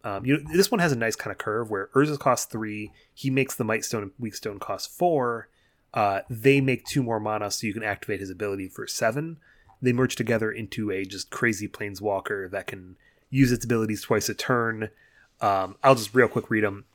[0.04, 2.92] Um, you know, this one has a nice kind of curve where Urza's cost three,
[3.14, 5.50] he makes the Might Stone and Weak Stone cost four.
[5.94, 9.38] Uh, they make two more mana, so you can activate his ability for seven.
[9.82, 12.96] They merge together into a just crazy planeswalker that can
[13.30, 14.90] use its abilities twice a turn.
[15.42, 16.86] Um, I'll just real quick read them.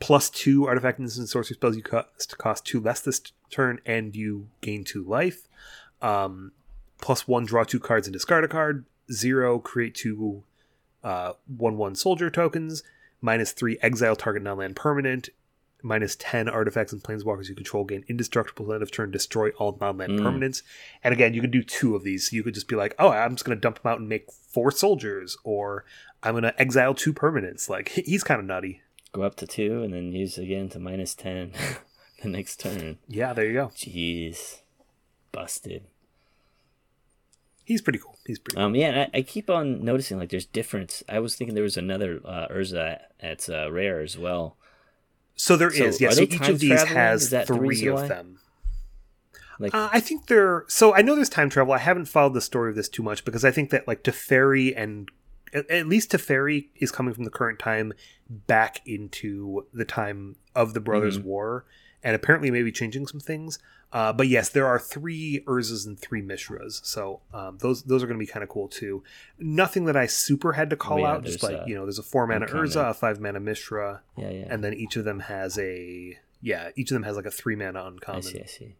[0.00, 4.48] Plus two artifact and sorcery spells you cost cost two less this turn, and you
[4.60, 5.48] gain two life.
[6.00, 6.52] Um,
[7.00, 8.84] plus one, draw two cards and discard a card.
[9.10, 10.44] Zero, create two
[11.02, 12.82] uh, one one soldier tokens.
[13.20, 15.30] Minus three, exile target non-land permanent.
[15.82, 20.12] Minus ten artifacts and planeswalkers you control gain indestructible end of turn, destroy all non-land
[20.12, 20.20] Mm.
[20.20, 20.62] permanents.
[21.02, 22.32] And again, you can do two of these.
[22.32, 24.30] You could just be like, oh, I'm just going to dump them out and make
[24.30, 25.84] four soldiers, or
[26.22, 27.68] I'm going to exile two permanents.
[27.68, 28.82] Like he's kind of nutty.
[29.12, 31.52] Go up to two and then use again to minus ten
[32.22, 32.98] the next turn.
[33.08, 33.66] Yeah, there you go.
[33.68, 34.60] Jeez,
[35.32, 35.84] busted.
[37.64, 38.16] He's pretty cool.
[38.26, 38.58] He's pretty.
[38.58, 41.02] Um, yeah, I, I keep on noticing like there's difference.
[41.08, 44.56] I was thinking there was another uh, Urza at uh, Rare as well,
[45.36, 46.10] So there So is, yeah.
[46.10, 48.38] So each of these has that the three of them.
[49.60, 50.94] Like, Uh, I think they're so.
[50.94, 51.74] I know there's time travel.
[51.74, 54.72] I haven't followed the story of this too much because I think that like Teferi
[54.76, 55.10] and
[55.52, 57.92] at, at least Teferi is coming from the current time
[58.28, 61.28] back into the time of the Brothers' Mm-hmm.
[61.28, 61.64] War,
[62.02, 63.58] and apparently maybe changing some things.
[63.90, 68.06] Uh, but yes, there are three Urzas and three Mishras, so um, those those are
[68.06, 69.02] going to be kind of cool too.
[69.38, 71.24] Nothing that I super had to call Oh, yeah, out.
[71.24, 72.46] Just like you know, there's a four mana.
[72.46, 74.46] Urza, a five mana Mishra, yeah, yeah.
[74.50, 77.56] and then each of them has a yeah, each of them has like a three
[77.56, 78.18] mana uncommon.
[78.18, 78.74] I see, I see.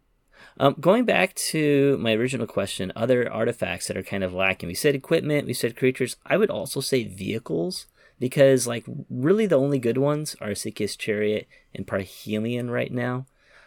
[0.60, 4.68] Um, going back to my original question, other artifacts that are kind of lacking.
[4.68, 6.16] We said equipment, we said creatures.
[6.26, 7.86] I would also say vehicles
[8.18, 13.26] because, like, really the only good ones are Esika's Chariot and Parhelion right now.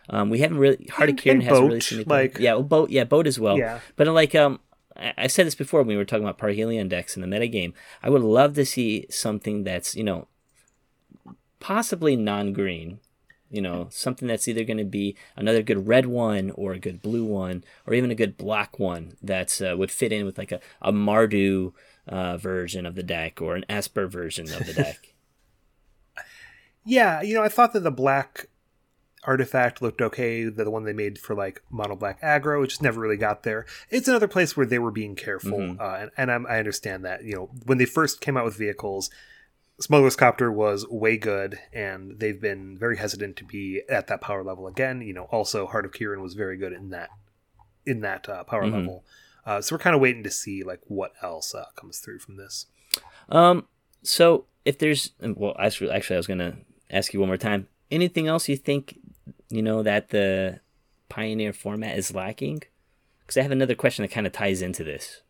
[0.09, 2.09] Um, we haven't really Heart of Kieran hasn't really boat, seen anything.
[2.09, 3.57] like- yeah, well, boat, yeah, boat as well.
[3.57, 3.79] Yeah.
[3.95, 4.59] But like, um,
[4.97, 7.71] I I said this before when we were talking about Parhelion decks in the metagame.
[8.03, 10.27] I would love to see something that's you know
[11.59, 12.99] possibly non-green
[13.51, 17.01] you know something that's either going to be another good red one or a good
[17.01, 20.51] blue one or even a good black one that uh, would fit in with like
[20.51, 21.73] a, a mardu
[22.07, 25.13] uh, version of the deck or an esper version of the deck
[26.83, 28.47] Yeah, you know, I thought that the black
[29.23, 30.45] artifact looked okay.
[30.45, 33.43] The, the one they made for like mono black aggro, it just never really got
[33.43, 33.67] there.
[33.91, 35.79] It's another place where they were being careful, Mhm.
[35.79, 37.23] uh, and, and I'm, I understand that.
[37.23, 39.11] You know, when they first came out with vehicles,
[39.81, 44.43] Smuggler's Copter was way good, and they've been very hesitant to be at that power
[44.43, 45.01] level again.
[45.01, 47.09] You know, also Heart of Kieran was very good in that
[47.85, 48.73] in that uh, power Mhm.
[48.73, 49.03] level.
[49.45, 52.37] Uh, so we're kind of waiting to see like what else uh, comes through from
[52.37, 52.67] this.
[53.29, 53.67] um
[54.03, 56.57] so if there's well actually, actually i was going to
[56.89, 58.97] ask you one more time anything else you think
[59.49, 60.59] you know that the
[61.07, 62.61] pioneer format is lacking
[63.21, 65.21] because i have another question that kind of ties into this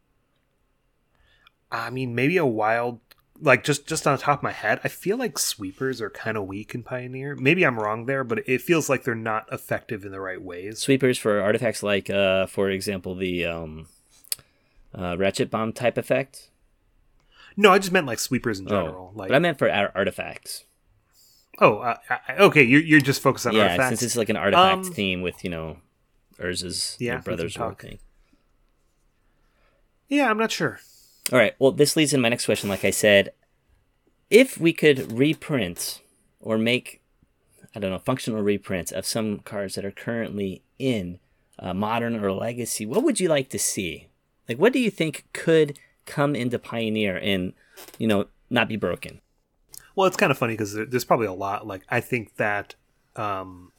[1.71, 2.99] I mean, maybe a wild,
[3.41, 6.37] like just just on the top of my head, I feel like sweepers are kind
[6.37, 7.35] of weak in Pioneer.
[7.35, 10.79] Maybe I'm wrong there, but it feels like they're not effective in the right ways.
[10.79, 13.87] sweepers for artifacts like uh for example the um
[14.93, 16.49] uh, ratchet bomb type effect
[17.57, 19.11] No, I just meant like sweepers in oh general.
[19.15, 20.65] like, but i meant for ar- artifacts
[21.59, 23.87] oh, uh, I- okay, you're you're just focused on yeah artifacts.
[23.99, 25.77] since it's like an artifact Um, theme with you know
[26.39, 27.99] urza's Yeah, yeah, we can brothers thing
[30.09, 30.79] yeah, I'm not sure.
[31.31, 33.33] All right well this leads into my next question like i said
[34.29, 36.01] if we could reprint
[36.39, 37.01] or make
[37.75, 41.19] i don't know functional reprints of some cards that are currently in
[41.59, 44.07] uh, modern or legacy what would you like to see
[44.49, 47.53] like what do you think could come into pioneer and
[47.99, 49.21] you know not be broken
[49.95, 51.67] Well, it's kind of funny because there's probably a lot.
[51.67, 52.75] Like I think that,
[53.15, 53.70] um,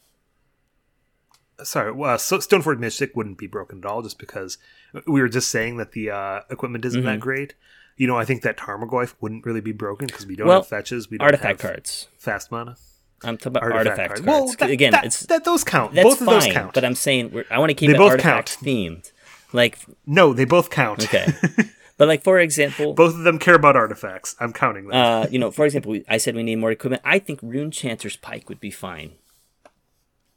[1.64, 4.58] sorry, uh, so Stoneforge Mystic wouldn't be broken at all, just because
[5.06, 7.06] we were just saying that the uh, equipment isn't Mm-hmm.
[7.10, 7.54] that great.
[7.96, 10.68] You know, I think that Tarmogoyf wouldn't really be broken because we don't Well, have
[10.68, 11.10] fetches.
[11.10, 12.76] We don't artifact have cards fast mana.
[13.24, 14.20] i'm talking about Artifact, artifact, cards.
[14.24, 15.94] cards, Well, that, again that, it's that those count.
[15.94, 16.74] that's both of fine those count.
[16.74, 18.66] but i'm saying we're, i want to keep They it both artifact count.
[18.66, 19.12] themed
[19.52, 21.04] like no, they both count.
[21.04, 21.26] okay
[21.98, 24.34] but like for example both of them care about artifacts.
[24.40, 24.94] I'm counting them.
[24.96, 27.02] uh, you know, for example, I said we need more equipment.
[27.04, 29.12] I think Rune Chanter's Pike would be fine.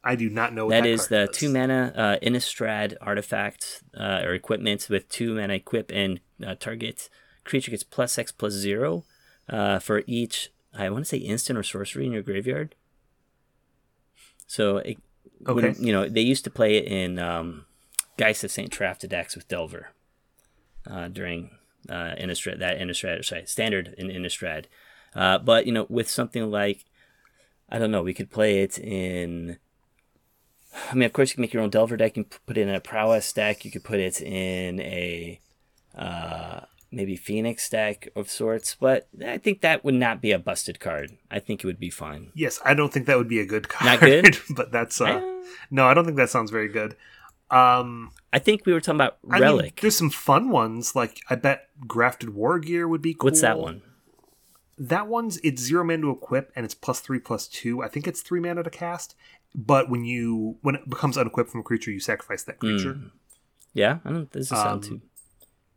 [0.08, 1.36] I do not know what That that, is the does.
[1.38, 7.10] two mana uh, Innistrad artifact uh, or equipment with two mana equip and uh, target
[7.44, 9.04] creature gets plus X plus zero
[9.50, 10.52] uh, for each.
[10.78, 12.76] I want to say instant or sorcery in your graveyard.
[14.48, 14.98] So, it,
[15.40, 17.66] when- you know, they used to play it in um,
[18.18, 19.90] Geist of Saint Traft decks with Delver
[20.90, 21.50] uh, during
[21.90, 24.66] uh, Innistrad, that Innistrad, sorry, standard in Innistrad.
[25.16, 26.86] Uh, but you know, with something like,
[27.70, 29.58] I don't know, we could play it in.
[30.92, 32.18] I mean, of course, you can make your own Delver deck.
[32.18, 33.64] You can put it in a prowess deck.
[33.66, 35.40] You could put it in a
[35.98, 36.62] uh,
[36.92, 38.76] maybe Phoenix deck of sorts.
[38.80, 41.12] But I think that would not be a busted card.
[41.32, 42.32] I think it would be fine.
[42.36, 43.86] Yes, I don't think that would be a good card.
[43.86, 44.38] Not good?
[44.56, 45.42] but that's uh, Eh.
[45.72, 46.96] no, I don't think that sounds very good.
[47.52, 49.64] Um, I think we were talking about I Relic.
[49.64, 50.96] mean, there's some fun ones.
[50.96, 53.28] Like I bet Grafted War Gear would be cool.
[53.28, 53.82] What's that one?
[54.78, 57.82] That one's it's zero mana to equip and it's plus three plus two.
[57.82, 59.16] I think it's three mana to cast.
[59.54, 63.00] But when you when it becomes unequipped from a creature, you sacrifice that creature.
[63.74, 64.32] Yeah, I don't.
[64.32, 65.02] This doesn't Um, sound too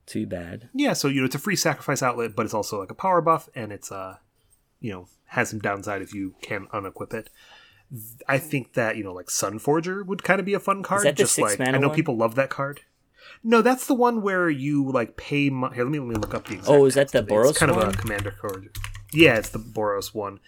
[0.07, 0.69] too bad.
[0.75, 3.21] Yeah, so you know it's a free sacrifice outlet, but it's also like a power
[3.21, 4.17] buff, and it's uh,
[4.81, 7.31] you know, has some downside if you can unequip it.
[8.27, 11.17] I think that you know, like Sunforger would kind of be a fun card.
[11.17, 11.97] just like mana I know one?
[11.97, 12.81] people love that card.
[13.45, 15.51] No, that's the one where you like pay.
[15.51, 16.55] Mo- Here, let me let me look up the.
[16.55, 17.23] Exact Oh, is that the it.
[17.25, 18.71] It's Boros kind of a commander card.
[19.13, 20.41] Yeah, it's the Boros one.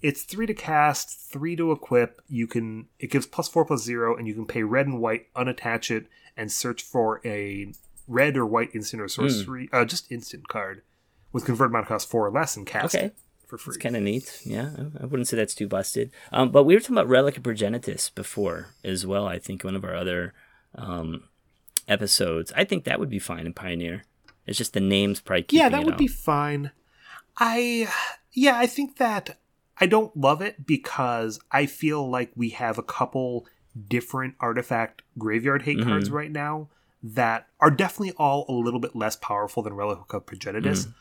[0.00, 2.22] It's three to cast, three to equip.
[2.28, 5.32] You can it gives plus four plus zero, and you can pay red and white,
[5.34, 7.72] unattach it, and search for a
[8.06, 9.76] red or white instant or sorcery, Hmm.
[9.76, 10.82] uh, just instant card
[11.32, 13.06] with converted mana cost four or less, and cast Okay.
[13.06, 13.72] it for free.
[13.74, 14.40] It's kind of neat.
[14.44, 14.70] Yeah,
[15.00, 16.10] I wouldn't say that's too busted.
[16.32, 19.26] Um, but we were talking about Relic of Progenitus before as well.
[19.26, 20.32] I think one of our other
[20.74, 21.24] um,
[21.88, 22.52] episodes.
[22.56, 24.04] I think that would be fine in Pioneer.
[24.46, 25.46] It's just the names probably.
[25.50, 25.98] yeah, that would out.
[25.98, 26.70] be fine.
[27.38, 27.88] I
[28.32, 29.38] yeah, I think that
[29.80, 33.46] I don't love it because I feel like we have a couple
[33.88, 35.88] different artifact graveyard hate Mm-hmm.
[35.88, 36.68] cards right now
[37.02, 40.94] that are definitely all a little bit less powerful than Relic of Progenitus, Mm.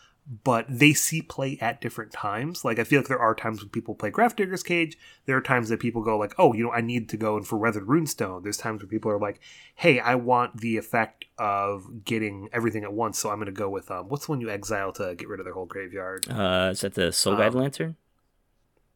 [0.44, 2.66] But they see play at different times.
[2.66, 4.98] Like I feel like there are times when people play Grafdigger's Cage.
[5.26, 7.44] There are times that people go like, "Oh, you know, I need to go in
[7.44, 9.40] for Weathered Runestone." There's times where people are like,
[9.76, 13.70] "Hey, I want the effect of getting everything at once, so I'm going to go
[13.70, 16.72] with um, what's the one you exile to get rid of their whole graveyard?" Uh,
[16.74, 17.96] is that the Soul-Guide Um, Lantern?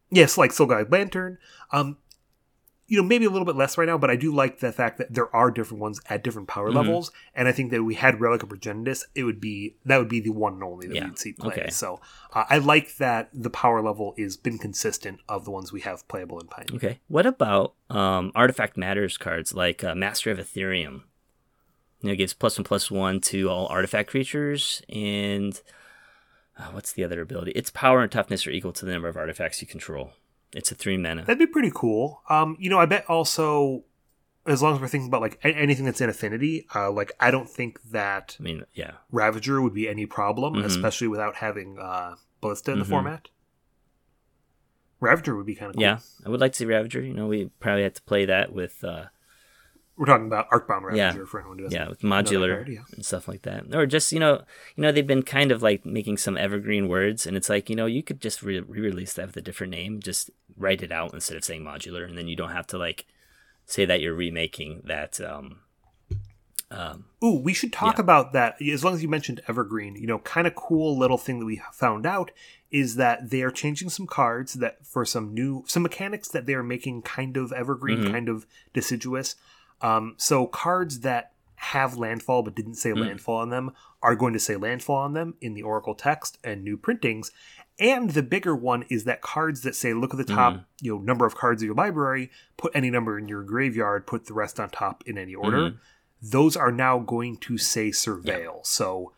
[0.09, 1.37] yes, like Soul-Guide Lantern.
[1.71, 1.97] Um,
[2.91, 4.97] you know, maybe a little bit less right now, but I do like the fact
[4.97, 6.75] that there are different ones at different power Mhm.
[6.75, 9.97] levels, and I think that if we had Relic of Progenitus, it would be that
[9.97, 11.53] would be the one and only that Yeah, we'd see play.
[11.53, 11.69] okay.
[11.69, 12.01] So
[12.33, 16.05] uh, I like that the power level is been consistent of the ones we have
[16.09, 16.75] playable in Pioneer.
[16.75, 16.99] Okay.
[17.07, 21.03] What about um, Artifact Matters cards like uh, Master of Etherium?
[22.01, 25.61] You know, it gives plus one plus one to all artifact creatures, and
[26.59, 27.51] uh, what's the other ability?
[27.51, 30.11] Its power and toughness are equal to the number of artifacts you control.
[30.53, 31.21] It's a three mana.
[31.21, 32.21] That'd be pretty cool.
[32.29, 33.83] Um, you know, I bet also
[34.45, 37.49] as long as we're thinking about like anything that's in affinity, uh, like I don't
[37.49, 38.93] think that I mean, yeah.
[39.11, 40.65] Ravager would be any problem, Mhm.
[40.65, 42.89] especially without having uh, Ballista in the Mhm.
[42.89, 43.27] format.
[44.99, 45.81] Ravager would be kind of cool.
[45.83, 47.01] Yeah, I would like to see Ravager.
[47.01, 49.05] You know, we probably have to play that with uh,
[49.97, 51.07] We're talking about Arcbound Yeah.
[51.07, 52.79] Ravager for anyone who doesn't yeah, with modular card, yeah.
[52.95, 54.41] and stuff like that, or just you know,
[54.75, 57.75] you know, they've been kind of like making some evergreen words, and it's like you
[57.75, 61.13] know, you could just re- re-release that with a different name, just write it out
[61.13, 63.05] instead of saying modular, and then you don't have to like
[63.65, 65.19] say that you're remaking that.
[65.21, 65.59] Um,
[66.71, 68.01] um, Ooh, we should talk Yeah.
[68.03, 68.61] about that.
[68.61, 71.61] As long as you mentioned Evergreen, you know, kind of cool little thing that we
[71.73, 72.31] found out
[72.71, 76.53] is that they are changing some cards that for some new some mechanics that they
[76.53, 78.11] are making kind of evergreen, Mhm.
[78.11, 79.35] kind of deciduous.
[79.81, 83.01] Um, so cards that have landfall but didn't say Mm.
[83.01, 86.63] landfall on them are going to say landfall on them in the Oracle text and
[86.63, 87.31] new printings.
[87.79, 90.65] And the bigger one is that cards that say look at the top, Mm.
[90.81, 94.25] you know, number of cards of your library, put any number in your graveyard, put
[94.25, 95.77] the rest on top in any order Mhm.
[96.23, 98.63] those are now going to say surveil.
[98.65, 99.13] So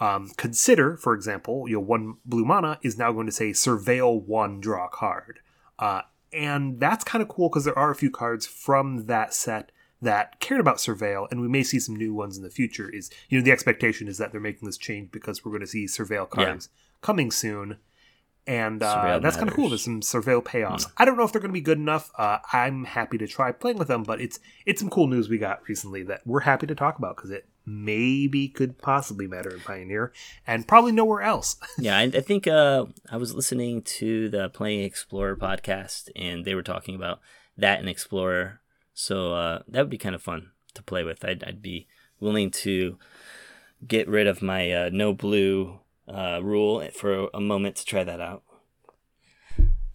[0.00, 4.22] um, consider, for example, you know, one blue mana is now going to say surveil
[4.22, 5.40] one, draw card.
[5.76, 6.02] Uh,
[6.32, 10.38] and that's kind of cool because there are a few cards from that set that
[10.40, 12.88] cared about surveil, and we may see some new ones in the future.
[12.88, 15.66] Is you know the expectation is that they're making this change because we're going to
[15.66, 16.44] see surveil Yeah.
[16.44, 16.68] cards
[17.00, 17.78] coming soon,
[18.46, 19.68] and uh, that's kind of cool.
[19.68, 20.86] There's some surveil payoffs.
[20.96, 22.10] I don't know if they're going to be good enough.
[22.16, 25.38] Uh, I'm happy to try playing with them, but it's it's some cool news we
[25.38, 29.60] got recently that we're happy to talk about because it maybe could possibly matter in
[29.60, 30.10] Pioneer
[30.46, 31.56] and probably nowhere else.
[31.78, 36.54] yeah, I, I think uh, I was listening to the Playing Explorer podcast, and they
[36.54, 37.20] were talking about
[37.58, 38.60] that in Explorer.
[38.98, 41.24] So uh, that would be kind of fun to play with.
[41.24, 41.86] I'd, I'd be
[42.18, 42.98] willing to
[43.86, 48.20] get rid of my uh, no blue uh, rule for a moment to try that
[48.20, 48.42] out.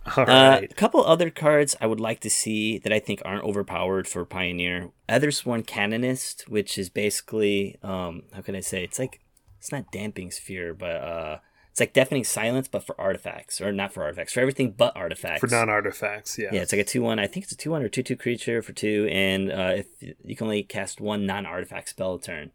[0.17, 3.43] All Uh, a couple other cards I would like to see that I think aren't
[3.43, 4.91] overpowered for Pioneer.
[5.09, 8.85] Ethersworn Canonist, which is basically um, how can I say?
[8.85, 9.19] It's like
[9.59, 11.37] it's not damping sphere, but uh,
[11.73, 15.39] it's like deafening silence, but for artifacts, or not for artifacts, for everything but artifacts.
[15.41, 16.49] For non artifacts, yeah.
[16.53, 17.17] yeah, it's like a two one.
[17.17, 19.87] I think it's a two one or two two creature for two, and uh, if
[20.23, 22.51] you can only cast one non artifact spell a turn.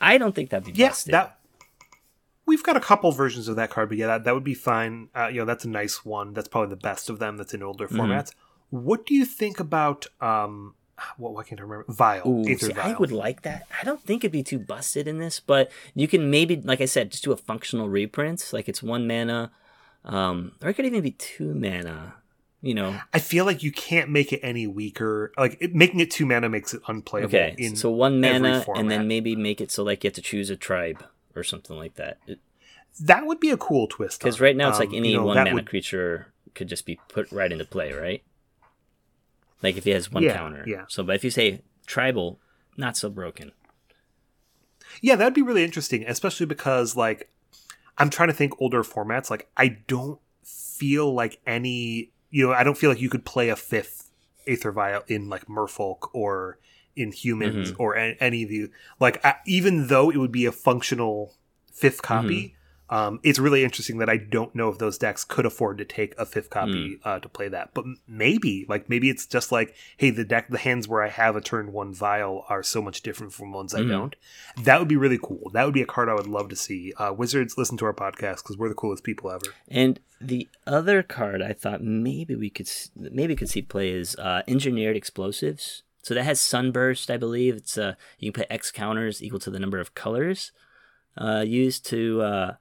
[0.00, 1.14] I don't think that'd be Yeah, busted.
[1.14, 1.38] that
[2.44, 5.08] we've got a couple versions of that card, but yeah, that, that would be fine.
[5.14, 6.32] Uh, you know, that's a nice one.
[6.34, 7.36] That's probably the best of them.
[7.36, 8.00] That's in older Mm-hmm.
[8.00, 8.32] formats.
[8.70, 10.74] What do you think about um?
[11.18, 11.34] What?
[11.34, 11.84] Why can't I remember?
[11.88, 12.28] Vial.
[12.28, 13.66] Ooh, see, I would like that.
[13.80, 16.86] I don't think it'd be too busted in this, but you can maybe, like I
[16.86, 18.48] said, just do a functional reprint.
[18.52, 19.50] Like it's one mana,
[20.04, 22.14] um, or it could even be two mana.
[22.62, 25.32] You know, I feel like you can't make it any weaker.
[25.36, 27.28] Like it, making it two mana makes it unplayable.
[27.28, 30.48] okay, so one mana, and then maybe make it so like you have to choose
[30.50, 31.04] a tribe
[31.36, 32.18] or something like that.
[33.00, 34.18] that would be a cool twist.
[34.20, 36.86] Because right now it's like Um, any you know, one mana would- creature could just
[36.86, 38.22] be put right into play, right?
[39.62, 40.64] Like if he has one Yeah, counter.
[40.66, 40.84] yeah.
[40.88, 42.38] So, but if you say tribal,
[42.76, 43.52] not so broken.
[45.00, 47.30] Yeah, that'd be really interesting, especially because like
[47.98, 49.30] I'm trying to think older formats.
[49.30, 53.48] Like I don't feel like any, you know, I don't feel like you could play
[53.48, 54.10] a fifth
[54.46, 56.58] Aether Vial in like Merfolk or
[56.94, 57.82] in Humans Mm-hmm.
[57.82, 59.24] or any of the like.
[59.24, 61.34] I, even though it would be a functional
[61.72, 62.54] fifth copy,
[62.88, 66.14] Um, it's really interesting that I don't know if those decks could afford to take
[66.18, 70.10] a fifth copy uh, to play that, but maybe like maybe it's just like, hey,
[70.10, 73.32] the deck, the hands where I have a turn one vial are so much different
[73.32, 73.88] from ones I Mhm.
[73.88, 74.16] don't.
[74.62, 75.50] That would be really cool.
[75.52, 76.92] That would be a card I would love to see.
[76.96, 79.46] Uh, Wizards, listen to our podcast because we're the coolest people ever.
[79.68, 84.42] And the other card I thought maybe we could maybe could see play is uh,
[84.46, 85.82] engineered explosives.
[86.02, 87.56] So that has sunburst, I believe.
[87.56, 90.52] It's uh you can put X counters equal to the number of colors
[91.18, 92.54] uh, used to uh,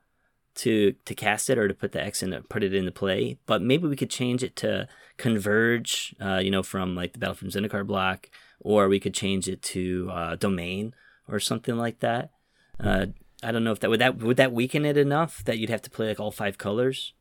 [0.56, 3.38] to to cast it or to put the X in to put it into play.
[3.46, 4.88] But maybe we could change it to
[5.18, 8.30] converge, uh, you know, from like the Battle from Zendikar block,
[8.60, 10.94] or we could change it to uh, domain
[11.28, 12.32] or something like that.
[12.80, 13.08] Uh,
[13.44, 15.82] I don't know if that would that would that weaken it enough that you'd have
[15.84, 17.14] to play like all five colors.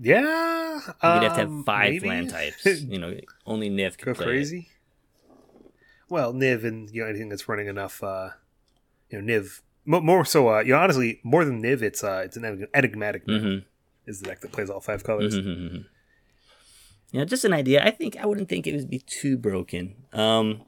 [0.00, 2.08] Yeah, You'd have to have um, five maybe.
[2.08, 2.64] land types.
[2.82, 4.24] You know, only Niv Go could it.
[4.24, 4.68] crazy.
[6.08, 8.30] Well, Niv and you know anything that's running enough, uh,
[9.10, 10.48] you know, Niv more so.
[10.54, 13.26] Uh, you know, honestly, more than Niv, it's uh, it's an enigmatic.
[13.26, 13.64] Mhm.
[14.06, 15.36] is the deck that plays all five colors.
[15.36, 15.84] Mhm, mhm, mhm.
[17.12, 17.84] Yeah, just an idea.
[17.84, 19.96] I think I wouldn't think it would be too broken.
[20.14, 20.62] Um,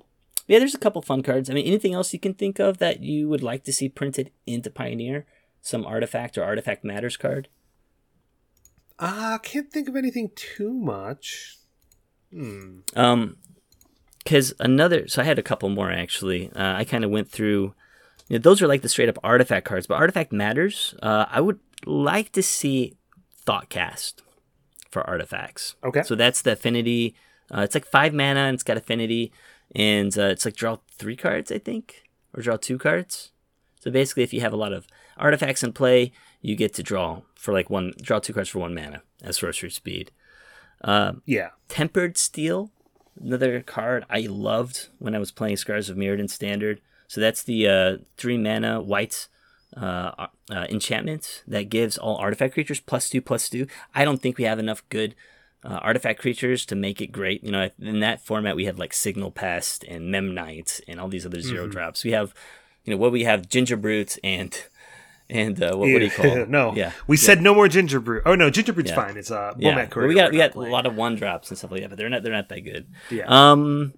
[0.47, 1.49] yeah, there's a couple fun cards.
[1.49, 4.31] I mean, anything else you can think of that you would like to see printed
[4.47, 5.27] into Pioneer?
[5.63, 7.49] Some artifact or artifact matters card.
[8.99, 11.57] Uh, can't think of anything too much.
[12.33, 12.81] Hmm.
[12.95, 13.37] Um,
[14.19, 16.51] because another, so I had a couple more actually.
[16.53, 17.75] Uh, I kind of went through.
[18.31, 20.95] You know, those are like the straight up artifact cards, but artifact matters.
[21.03, 22.97] Uh, I would like to see
[23.45, 24.23] Thoughtcast
[24.89, 25.75] for artifacts.
[25.83, 26.05] Okay.
[26.05, 27.17] So that's the affinity.
[27.53, 29.33] Uh, it's like five mana and it's got affinity,
[29.75, 33.33] and uh, it's like draw three cards, I think, or draw two cards.
[33.81, 37.23] So basically, if you have a lot of artifacts in play, you get to draw
[37.35, 40.13] for like one, draw two cards for one mana as sorcery speed.
[40.85, 41.49] Uh, Yeah.
[41.67, 42.71] Tempered Steel,
[43.21, 46.81] another card I loved when I was playing Scars of Mirrodin Standard.
[47.11, 49.27] So that's the uh, three mana white
[49.77, 53.67] uh, uh, enchantment that gives all artifact creatures plus two plus two.
[53.93, 55.17] I don't think we have enough good
[55.65, 57.43] uh, artifact creatures to make it great.
[57.43, 61.27] You know, in that format we had like Signal Pest and Memnite and all these
[61.27, 62.05] other 0 drops.
[62.05, 62.33] We have,
[62.85, 64.57] you know, what we have Gingerbrute and
[65.29, 66.49] and uh, what, what do you call it?
[66.61, 66.77] no.
[66.77, 68.23] Yeah, We said no more ginger brew.
[68.25, 68.95] Oh no, ginger brew's Yeah.
[68.95, 69.17] fine.
[69.17, 69.89] It's uh, yeah.
[69.97, 71.99] Well, we got we got a lot of one drops and stuff like that, but
[71.99, 72.87] they're not they're not that good.
[73.11, 73.25] Yeah.
[73.27, 73.95] Um,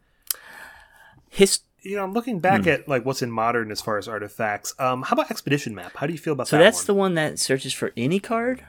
[1.28, 2.40] his you know, I'm looking Hmm.
[2.40, 4.74] back at like what's in modern as far as artifacts.
[4.78, 5.96] Um, how about expedition map?
[5.96, 6.60] How do you feel about so that?
[6.60, 6.86] So that's one?
[6.86, 8.64] the one that searches for any card.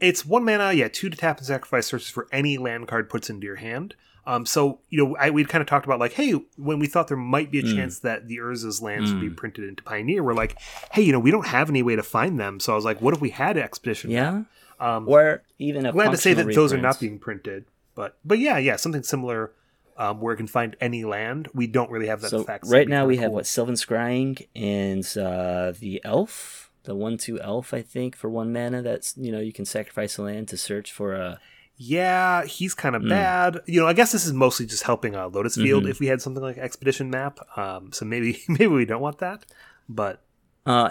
[0.00, 3.30] It's one mana, yeah, two to tap and sacrifice searches for any land card puts
[3.30, 3.94] into your hand.
[4.26, 7.08] Um, so you know, I, we'd kind of talked about like, hey, when we thought
[7.08, 7.74] there might be a Mm.
[7.76, 10.58] chance that the Urza's lands would be printed into Pioneer, we're like,
[10.92, 12.58] hey, you know, we don't have any way to find them.
[12.60, 14.12] So I was like, what if we had expedition?
[14.12, 14.46] map?
[14.80, 17.66] Yeah, Um, or even a glad to say that functional those are not being printed,
[17.94, 19.52] but but yeah, yeah, something similar.
[19.96, 22.30] Um, where it can find any land, we don't really have that.
[22.30, 22.64] So fact.
[22.66, 27.82] right now we have what Sylvan Scrying and uh, the Elf, the one-two Elf, I
[27.82, 28.82] think, for one mana.
[28.82, 31.38] That's you know you can sacrifice a land to search for a.
[31.76, 33.08] Yeah, he's kind of Hmm.
[33.08, 33.60] bad.
[33.66, 35.90] You know, I guess this is mostly just helping uh, Lotus Field Mhm.
[35.90, 37.38] if we had something like Expedition Map.
[37.56, 39.44] Um, so maybe maybe we don't want that,
[39.88, 40.22] but
[40.66, 40.90] Uh,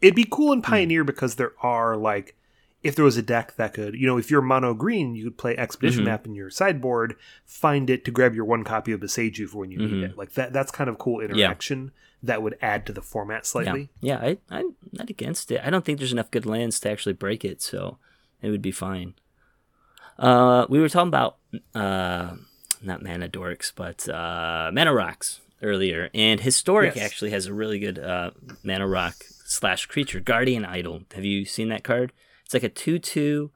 [0.00, 0.58] it'd be cool Hmm.
[0.58, 2.35] in Pioneer because there are like
[2.86, 5.36] if there was a deck that could, you know, if you're mono green, you could
[5.38, 6.06] play Expedition Mhm.
[6.06, 9.70] Map in your sideboard, find it to grab your one copy of Boseiju for when
[9.70, 10.10] you need Mhm.
[10.10, 10.16] it.
[10.18, 13.90] Like that that's kind of cool interaction that would add to the format slightly.
[14.00, 15.60] yeah, yeah, I, I'm not against it.
[15.64, 17.98] I don't think there's enough good lands to actually break it, so
[18.42, 19.14] it would be fine.
[20.18, 21.36] Uh, we were talking about
[21.74, 22.36] uh,
[22.82, 27.04] not mana dorks, but uh, mana rocks earlier, and historic Yes.
[27.04, 28.30] actually has a really good uh,
[28.62, 29.14] mana rock
[29.44, 31.02] slash creature, guardian idol.
[31.14, 32.12] Have you seen that card?
[32.46, 33.50] It's like a two-two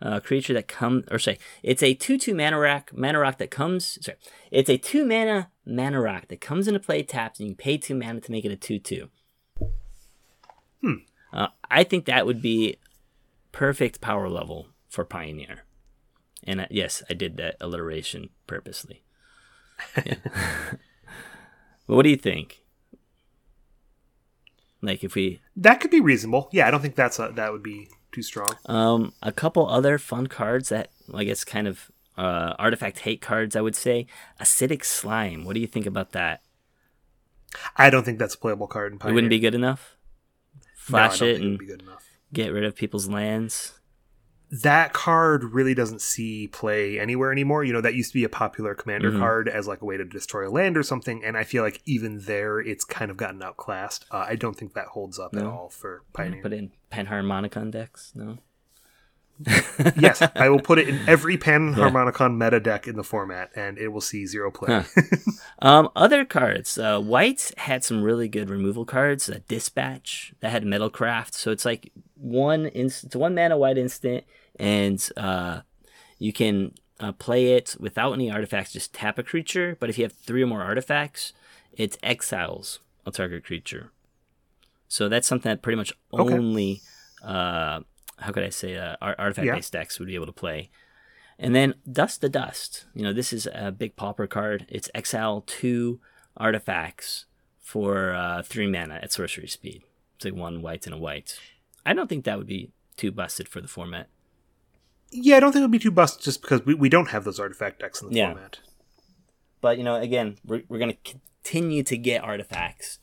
[0.00, 3.98] uh, creature that comes, or sorry, it's a two-two mana rock, mana rock that comes.
[4.00, 4.16] Sorry,
[4.50, 7.94] it's a two mana mana rock that comes into play tapped, and you pay two
[7.96, 9.08] mana to make it a two-two.
[10.80, 10.94] Hmm.
[11.32, 12.76] Uh, I think that would be
[13.50, 15.64] perfect power level for Pioneer.
[16.44, 19.02] And uh, yes, I did that alliteration purposely.
[20.06, 20.14] Yeah.
[21.86, 22.62] what do you think?
[24.80, 26.48] Like if we That could be reasonable.
[26.52, 28.56] Yeah, I don't think that's a, that would be too strong.
[28.64, 33.54] um a couple other fun cards that I guess kind of uh artifact hate cards
[33.54, 34.06] I would say
[34.40, 35.44] acidic slime.
[35.44, 36.40] What do you think about that?
[37.76, 39.96] I don't think that's a playable card in It wouldn't be good enough.
[40.56, 42.04] No, Flash don't it and be good enough.
[42.32, 43.75] get rid of people's lands.
[44.50, 47.64] That card really doesn't see play anywhere anymore.
[47.64, 49.18] You know, that used to be a popular commander Mhm.
[49.18, 51.80] card as like a way to destroy a land or something, and I feel like
[51.84, 54.06] even there it's kind of gotten outclassed.
[54.10, 56.42] Uh, I don't think that holds up at all for Pioneer.
[56.42, 58.38] Put in Panharmonicon decks, no?
[59.98, 63.88] yes, I will put it in every Panharmonicon meta deck in the format, and it
[63.88, 64.84] will see zero play.
[65.60, 66.78] um, other cards.
[66.78, 69.28] Uh, White had some really good removal cards.
[69.28, 74.24] Uh, Dispatch that had Metalcraft, so it's like one instant, one mana white instant,
[74.58, 75.60] and uh,
[76.18, 78.72] you can uh, play it without any artifacts.
[78.72, 81.32] Just tap a creature, but if you have three or more artifacts,
[81.72, 83.92] it exiles a target creature.
[84.88, 86.34] So that's something that pretty much Okay.
[86.34, 86.80] only,
[87.22, 87.80] uh,
[88.18, 90.70] how could I say, uh, artifact based decks would be able to play.
[91.38, 92.86] And then Dust to Dust.
[92.94, 94.66] You know, this is a big pauper card.
[94.70, 96.00] It's exile two
[96.36, 97.26] artifacts
[97.60, 99.82] for uh, three mana at sorcery speed.
[100.16, 101.38] It's like one white and a white.
[101.84, 104.08] I don't think that would be too busted for the format.
[105.10, 107.24] yeah, I don't think it would be too busted just because we, we don't have
[107.24, 108.32] those artifact decks in the Yeah.
[108.32, 108.58] format.
[109.60, 112.98] But you know, again, we're, we're going to continue to get artifacts.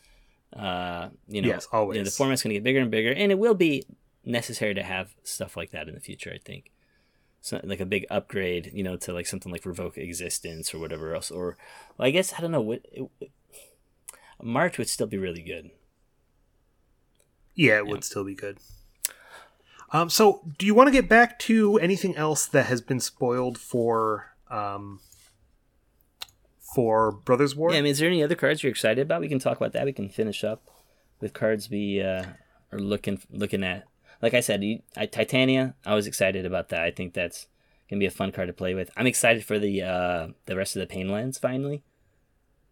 [0.55, 2.03] Uh, you know, Yes, you know, always.
[2.03, 3.84] the format's going to get bigger and bigger, and it will be
[4.26, 6.32] necessary to have stuff like that in the future.
[6.34, 6.71] I think,
[7.41, 11.13] so like a big upgrade, you know, to like something like revoke existence or whatever
[11.13, 11.32] else.
[11.32, 11.57] Or,
[11.97, 12.82] well, I guess I don't know what.
[12.91, 13.09] It,
[14.41, 15.71] March would still be really good.
[17.55, 18.57] Yeah, it would still be good.
[19.91, 23.59] Um, so, do you want to get back to anything else that has been spoiled
[23.59, 25.01] for um,
[26.74, 27.71] for Brothers War?
[27.71, 29.21] Yeah, I mean, is there any other cards you're excited about?
[29.21, 29.86] We can talk about that.
[29.86, 30.67] We can finish up
[31.21, 32.26] with cards we uh,
[32.71, 33.84] are looking looking at.
[34.24, 35.76] Like I said, you, I, Titania.
[35.86, 36.82] I was excited about that.
[36.82, 37.45] I think that's
[37.89, 38.89] gonna be a fun card to play with.
[38.97, 41.38] I'm excited for the uh, the rest of the Painlands.
[41.39, 41.84] Finally,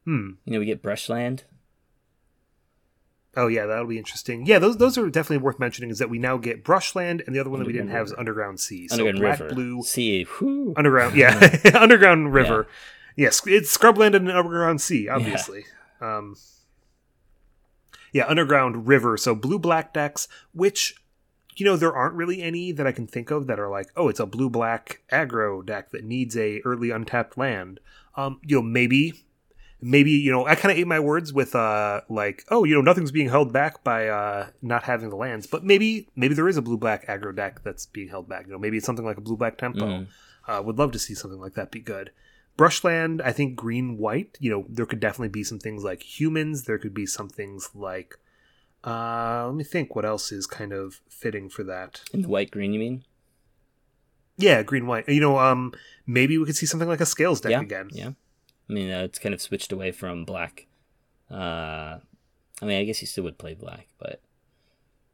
[0.05, 0.31] Hmm.
[0.45, 1.43] you know, we get Brushland.
[3.35, 4.45] Oh yeah, that'll be interesting.
[4.45, 5.89] Yeah, those those are definitely worth mentioning.
[5.89, 8.13] Is that we now get Brushland, and the other one that we didn't have is
[8.17, 8.87] Underground Sea.
[8.87, 9.53] So Underground black, River.
[9.53, 10.23] blue, Sea.
[10.39, 10.73] Whew.
[10.77, 11.15] underground.
[11.17, 12.67] Yeah, underground river.
[13.17, 15.65] Yes, it's Scrubland and Underground Sea, obviously.
[15.99, 16.35] Um,
[18.13, 19.17] yeah, Underground River.
[19.17, 20.95] So blue black decks, which
[21.55, 24.07] you know there aren't really any that I can think of that are like, oh,
[24.09, 27.79] it's a blue black aggro deck that needs a early untapped land.
[28.15, 29.25] Um, you know, maybe.
[29.83, 32.81] Maybe you know I kind of ate my words with uh like oh you know
[32.81, 36.55] nothing's being held back by uh not having the lands but maybe maybe there is
[36.55, 39.17] a blue black aggro deck that's being held back you know maybe it's something like
[39.17, 40.07] a blue black tempo Mhm.
[40.47, 42.11] uh, would love to see something like that be good.
[42.57, 44.37] Brushland, I think green white.
[44.39, 46.65] You know, there could definitely be some things like humans.
[46.65, 48.19] There could be some things like.
[48.83, 49.95] Uh, let me think.
[49.95, 52.01] What else is kind of fitting for that?
[52.13, 53.03] In the white green, you mean?
[54.37, 55.07] Yeah, green white.
[55.07, 55.73] You know, um,
[56.07, 57.61] maybe we could see something like a scales deck yeah.
[57.61, 57.89] again.
[57.91, 58.11] Yeah.
[58.69, 60.67] I mean, uh, it's kind of switched away from black.
[61.29, 61.99] Uh,
[62.61, 64.21] I mean, I guess you still would play black, but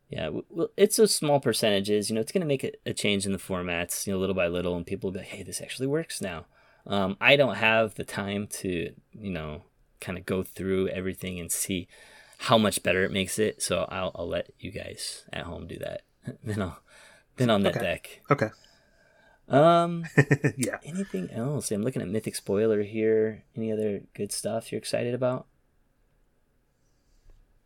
[0.09, 2.09] yeah, well, it's those small percentages.
[2.09, 4.35] You know, it's going to make a, a change in the formats, you know, little
[4.35, 6.45] by little, and people will be like, "Hey, this actually works now."
[6.85, 9.63] Um, I don't have the time to, you know,
[9.99, 11.87] kind of go through everything and see
[12.37, 13.61] how much better it makes it.
[13.61, 16.01] So I'll, I'll let you guys at home do that.
[16.43, 16.79] then I'll
[17.37, 17.85] then on that Okay.
[17.85, 18.21] deck.
[18.31, 18.49] Okay.
[19.49, 20.05] Um,
[20.57, 20.77] yeah.
[20.83, 21.71] Anything else?
[21.71, 23.43] I'm looking at Mythic Spoiler here.
[23.55, 25.47] Any other good stuff you're excited about?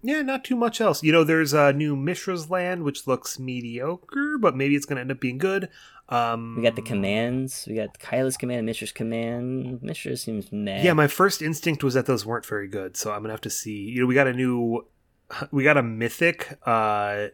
[0.03, 1.03] Yeah, not too much else.
[1.03, 5.01] You know, there's a new Mishra's Land, which looks mediocre, but maybe it's going to
[5.01, 5.69] end up being good.
[6.09, 7.65] Um, We got the commands.
[7.69, 9.81] We got Kayla's command, Mishra's command.
[9.81, 10.81] Mishra seems meh.
[10.83, 13.49] Yeah, my first instinct was that those weren't very good, so I'm gonna have to
[13.49, 13.77] see.
[13.83, 14.85] You know, we got a new,
[15.51, 16.57] we got a mythic.
[16.65, 17.27] uh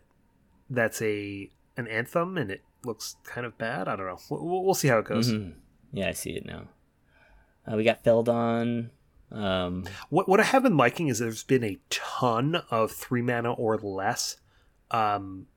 [0.69, 3.87] That's a an anthem, and it looks kind of bad.
[3.87, 4.19] I don't know.
[4.29, 5.31] We'll, we'll see how it goes.
[5.31, 5.53] Mhm.
[5.93, 6.67] Yeah, I see it now.
[7.65, 8.91] Uh, we got Feldon.
[9.31, 13.51] Um, What what I have been liking is there's been a ton of three mana
[13.53, 14.37] or less
[14.91, 15.47] um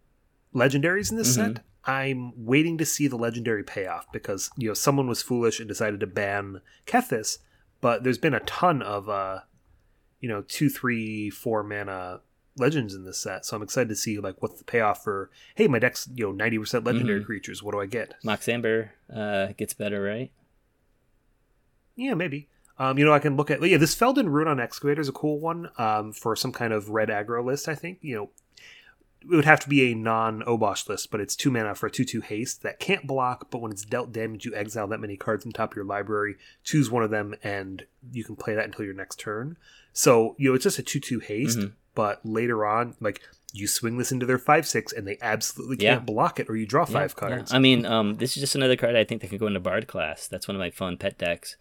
[0.54, 1.54] legendaries in this Mhm.
[1.54, 1.64] set.
[1.84, 6.00] I'm waiting to see the legendary payoff because you know someone was foolish and decided
[6.00, 7.38] to ban Kethis,
[7.80, 9.40] but there's been a ton of uh
[10.20, 12.20] you know two, three, four mana
[12.56, 13.46] legends in this set.
[13.46, 16.32] So I'm excited to see like what's the payoff for hey, my deck's you know
[16.32, 17.26] ninety percent legendary Mhm.
[17.26, 17.62] creatures.
[17.62, 18.14] What do I get?
[18.24, 20.32] Mox Amber uh, gets better, right?
[21.94, 22.48] Yeah, maybe.
[22.80, 23.76] Um, you know, I can look at yeah.
[23.76, 27.44] This Feldon Ronom Excavator is a cool one um, for some kind of red aggro
[27.44, 27.68] list.
[27.68, 28.30] I think you know
[29.20, 31.90] it would have to be a non Obosh list, but it's two mana for a
[31.90, 33.50] two two haste that can't block.
[33.50, 36.36] But when it's dealt damage, you exile that many cards on top of your library.
[36.64, 39.58] Choose one of them, and you can play that until your next turn.
[39.92, 41.58] So you know, it's just a two two haste.
[41.58, 41.72] Mhm.
[41.94, 43.20] But later on, like
[43.52, 46.64] you swing this into their five six, and they absolutely can't block it, or you
[46.64, 47.28] draw five yeah.
[47.28, 47.52] cards.
[47.52, 49.86] I mean, um, this is just another card I think that can go into Bard
[49.86, 50.26] class.
[50.28, 51.56] That's one of my fun pet decks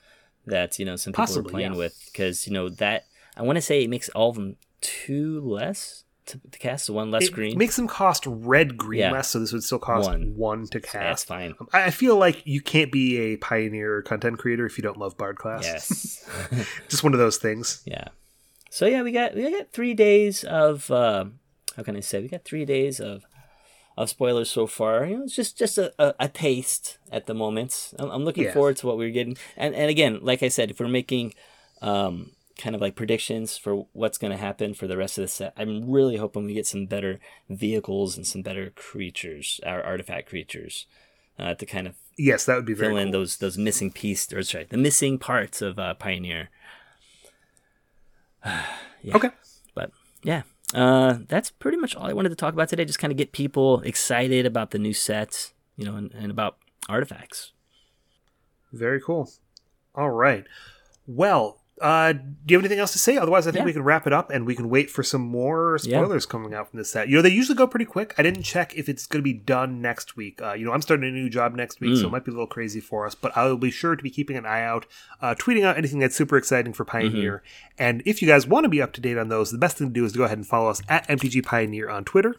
[0.49, 1.77] that you know some people Possibly, are playing yeah.
[1.77, 3.05] with because you know that
[3.37, 6.93] I want to say it makes all of them two less to, to cast, so
[6.93, 7.57] one less it green.
[7.57, 9.11] makes them cost red green Yeah.
[9.11, 10.33] less, so this would still cost One.
[10.37, 11.27] one, to That's cast.
[11.27, 11.55] fine.
[11.59, 14.97] Um, I I feel like you can't be a pioneer content creator if you don't
[14.97, 15.63] love Bard class.
[15.63, 16.29] Yes.
[16.89, 17.81] Just one of those things.
[17.85, 18.09] yeah.
[18.69, 21.25] So yeah, we got we got three days of uh,
[21.75, 22.21] how can I say?
[22.21, 23.25] We got three days of
[23.99, 25.05] of spoilers so far.
[25.05, 27.93] You know, it's just just a, a, a taste at the moment.
[27.99, 28.53] I'm, I'm looking Yes.
[28.53, 29.37] forward to what we're getting.
[29.57, 31.33] And and again, like I said, if we're making
[31.81, 35.27] um, kind of like predictions for what's going to happen for the rest of the
[35.27, 37.19] set, I'm really hoping we get some better
[37.49, 40.85] vehicles and some better creatures, our artifact creatures,
[41.37, 43.19] uh, to kind of Yes, that would be very fill in cool.
[43.21, 46.49] those those missing pieces, or sorry, the missing parts of uh, Pioneer.
[49.01, 49.15] Yeah.
[49.15, 49.29] Okay.
[49.75, 49.91] But
[50.23, 50.41] yeah,
[50.73, 52.85] uh, that's pretty much all I wanted to talk about today.
[52.85, 56.57] Just kind of get people excited about the new sets, you know, and, and about
[56.87, 57.53] artifacts.
[58.71, 59.29] Very cool.
[59.95, 60.45] All right.
[61.07, 63.17] Well, uh, do you have anything else to say?
[63.17, 63.65] Otherwise, I think Yeah.
[63.65, 65.99] we can wrap it up and we can wait for some more Yeah.
[66.01, 67.07] spoilers coming out from this set.
[67.09, 68.13] You know, they usually go pretty quick.
[68.17, 70.41] I didn't check if it's going to be done next week.
[70.41, 72.07] Uh, you know, I'm starting a new job next week, so Mm.
[72.07, 74.35] it might be a little crazy for us, but I'll be sure to be keeping
[74.37, 74.85] an eye out,
[75.21, 77.37] uh, tweeting out anything that's super exciting for Pioneer.
[77.45, 77.75] Mm-hmm.
[77.83, 79.87] And if you guys want to be up to date on those, the best thing
[79.87, 82.35] to do is to go ahead and follow us at MTG Pioneer on Twitter.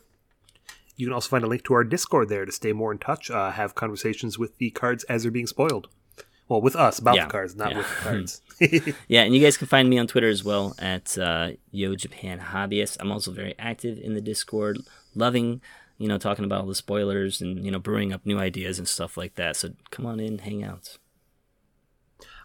[0.96, 3.30] You can also find a link to our Discord there to stay more in touch,
[3.30, 5.88] uh, have conversations with the cards as they're being spoiled.
[6.50, 7.26] Well, with us about Yeah.
[7.26, 7.78] the cards, not Yeah.
[7.78, 8.42] with the cards.
[9.08, 12.40] Yeah, and you guys can find me on Twitter as well at uh, Yo Japan
[12.40, 12.96] Hobbyist.
[13.00, 14.78] I'm also very active in the Discord,
[15.14, 15.62] loving
[15.96, 18.88] you know talking about all the spoilers and you know brewing up new ideas and
[18.88, 19.54] stuff like that.
[19.56, 20.98] So come on in, hang out.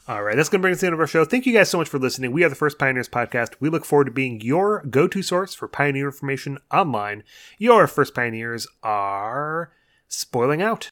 [0.07, 1.25] All right, that's going to bring us to the end of our show.
[1.25, 2.31] Thank you guys so much for listening.
[2.31, 3.55] We are the First Pioneers Podcast.
[3.59, 7.23] We look forward to being your go to source for Pioneer information online.
[7.57, 9.71] Your First Pioneers are
[10.07, 10.91] spoiling out.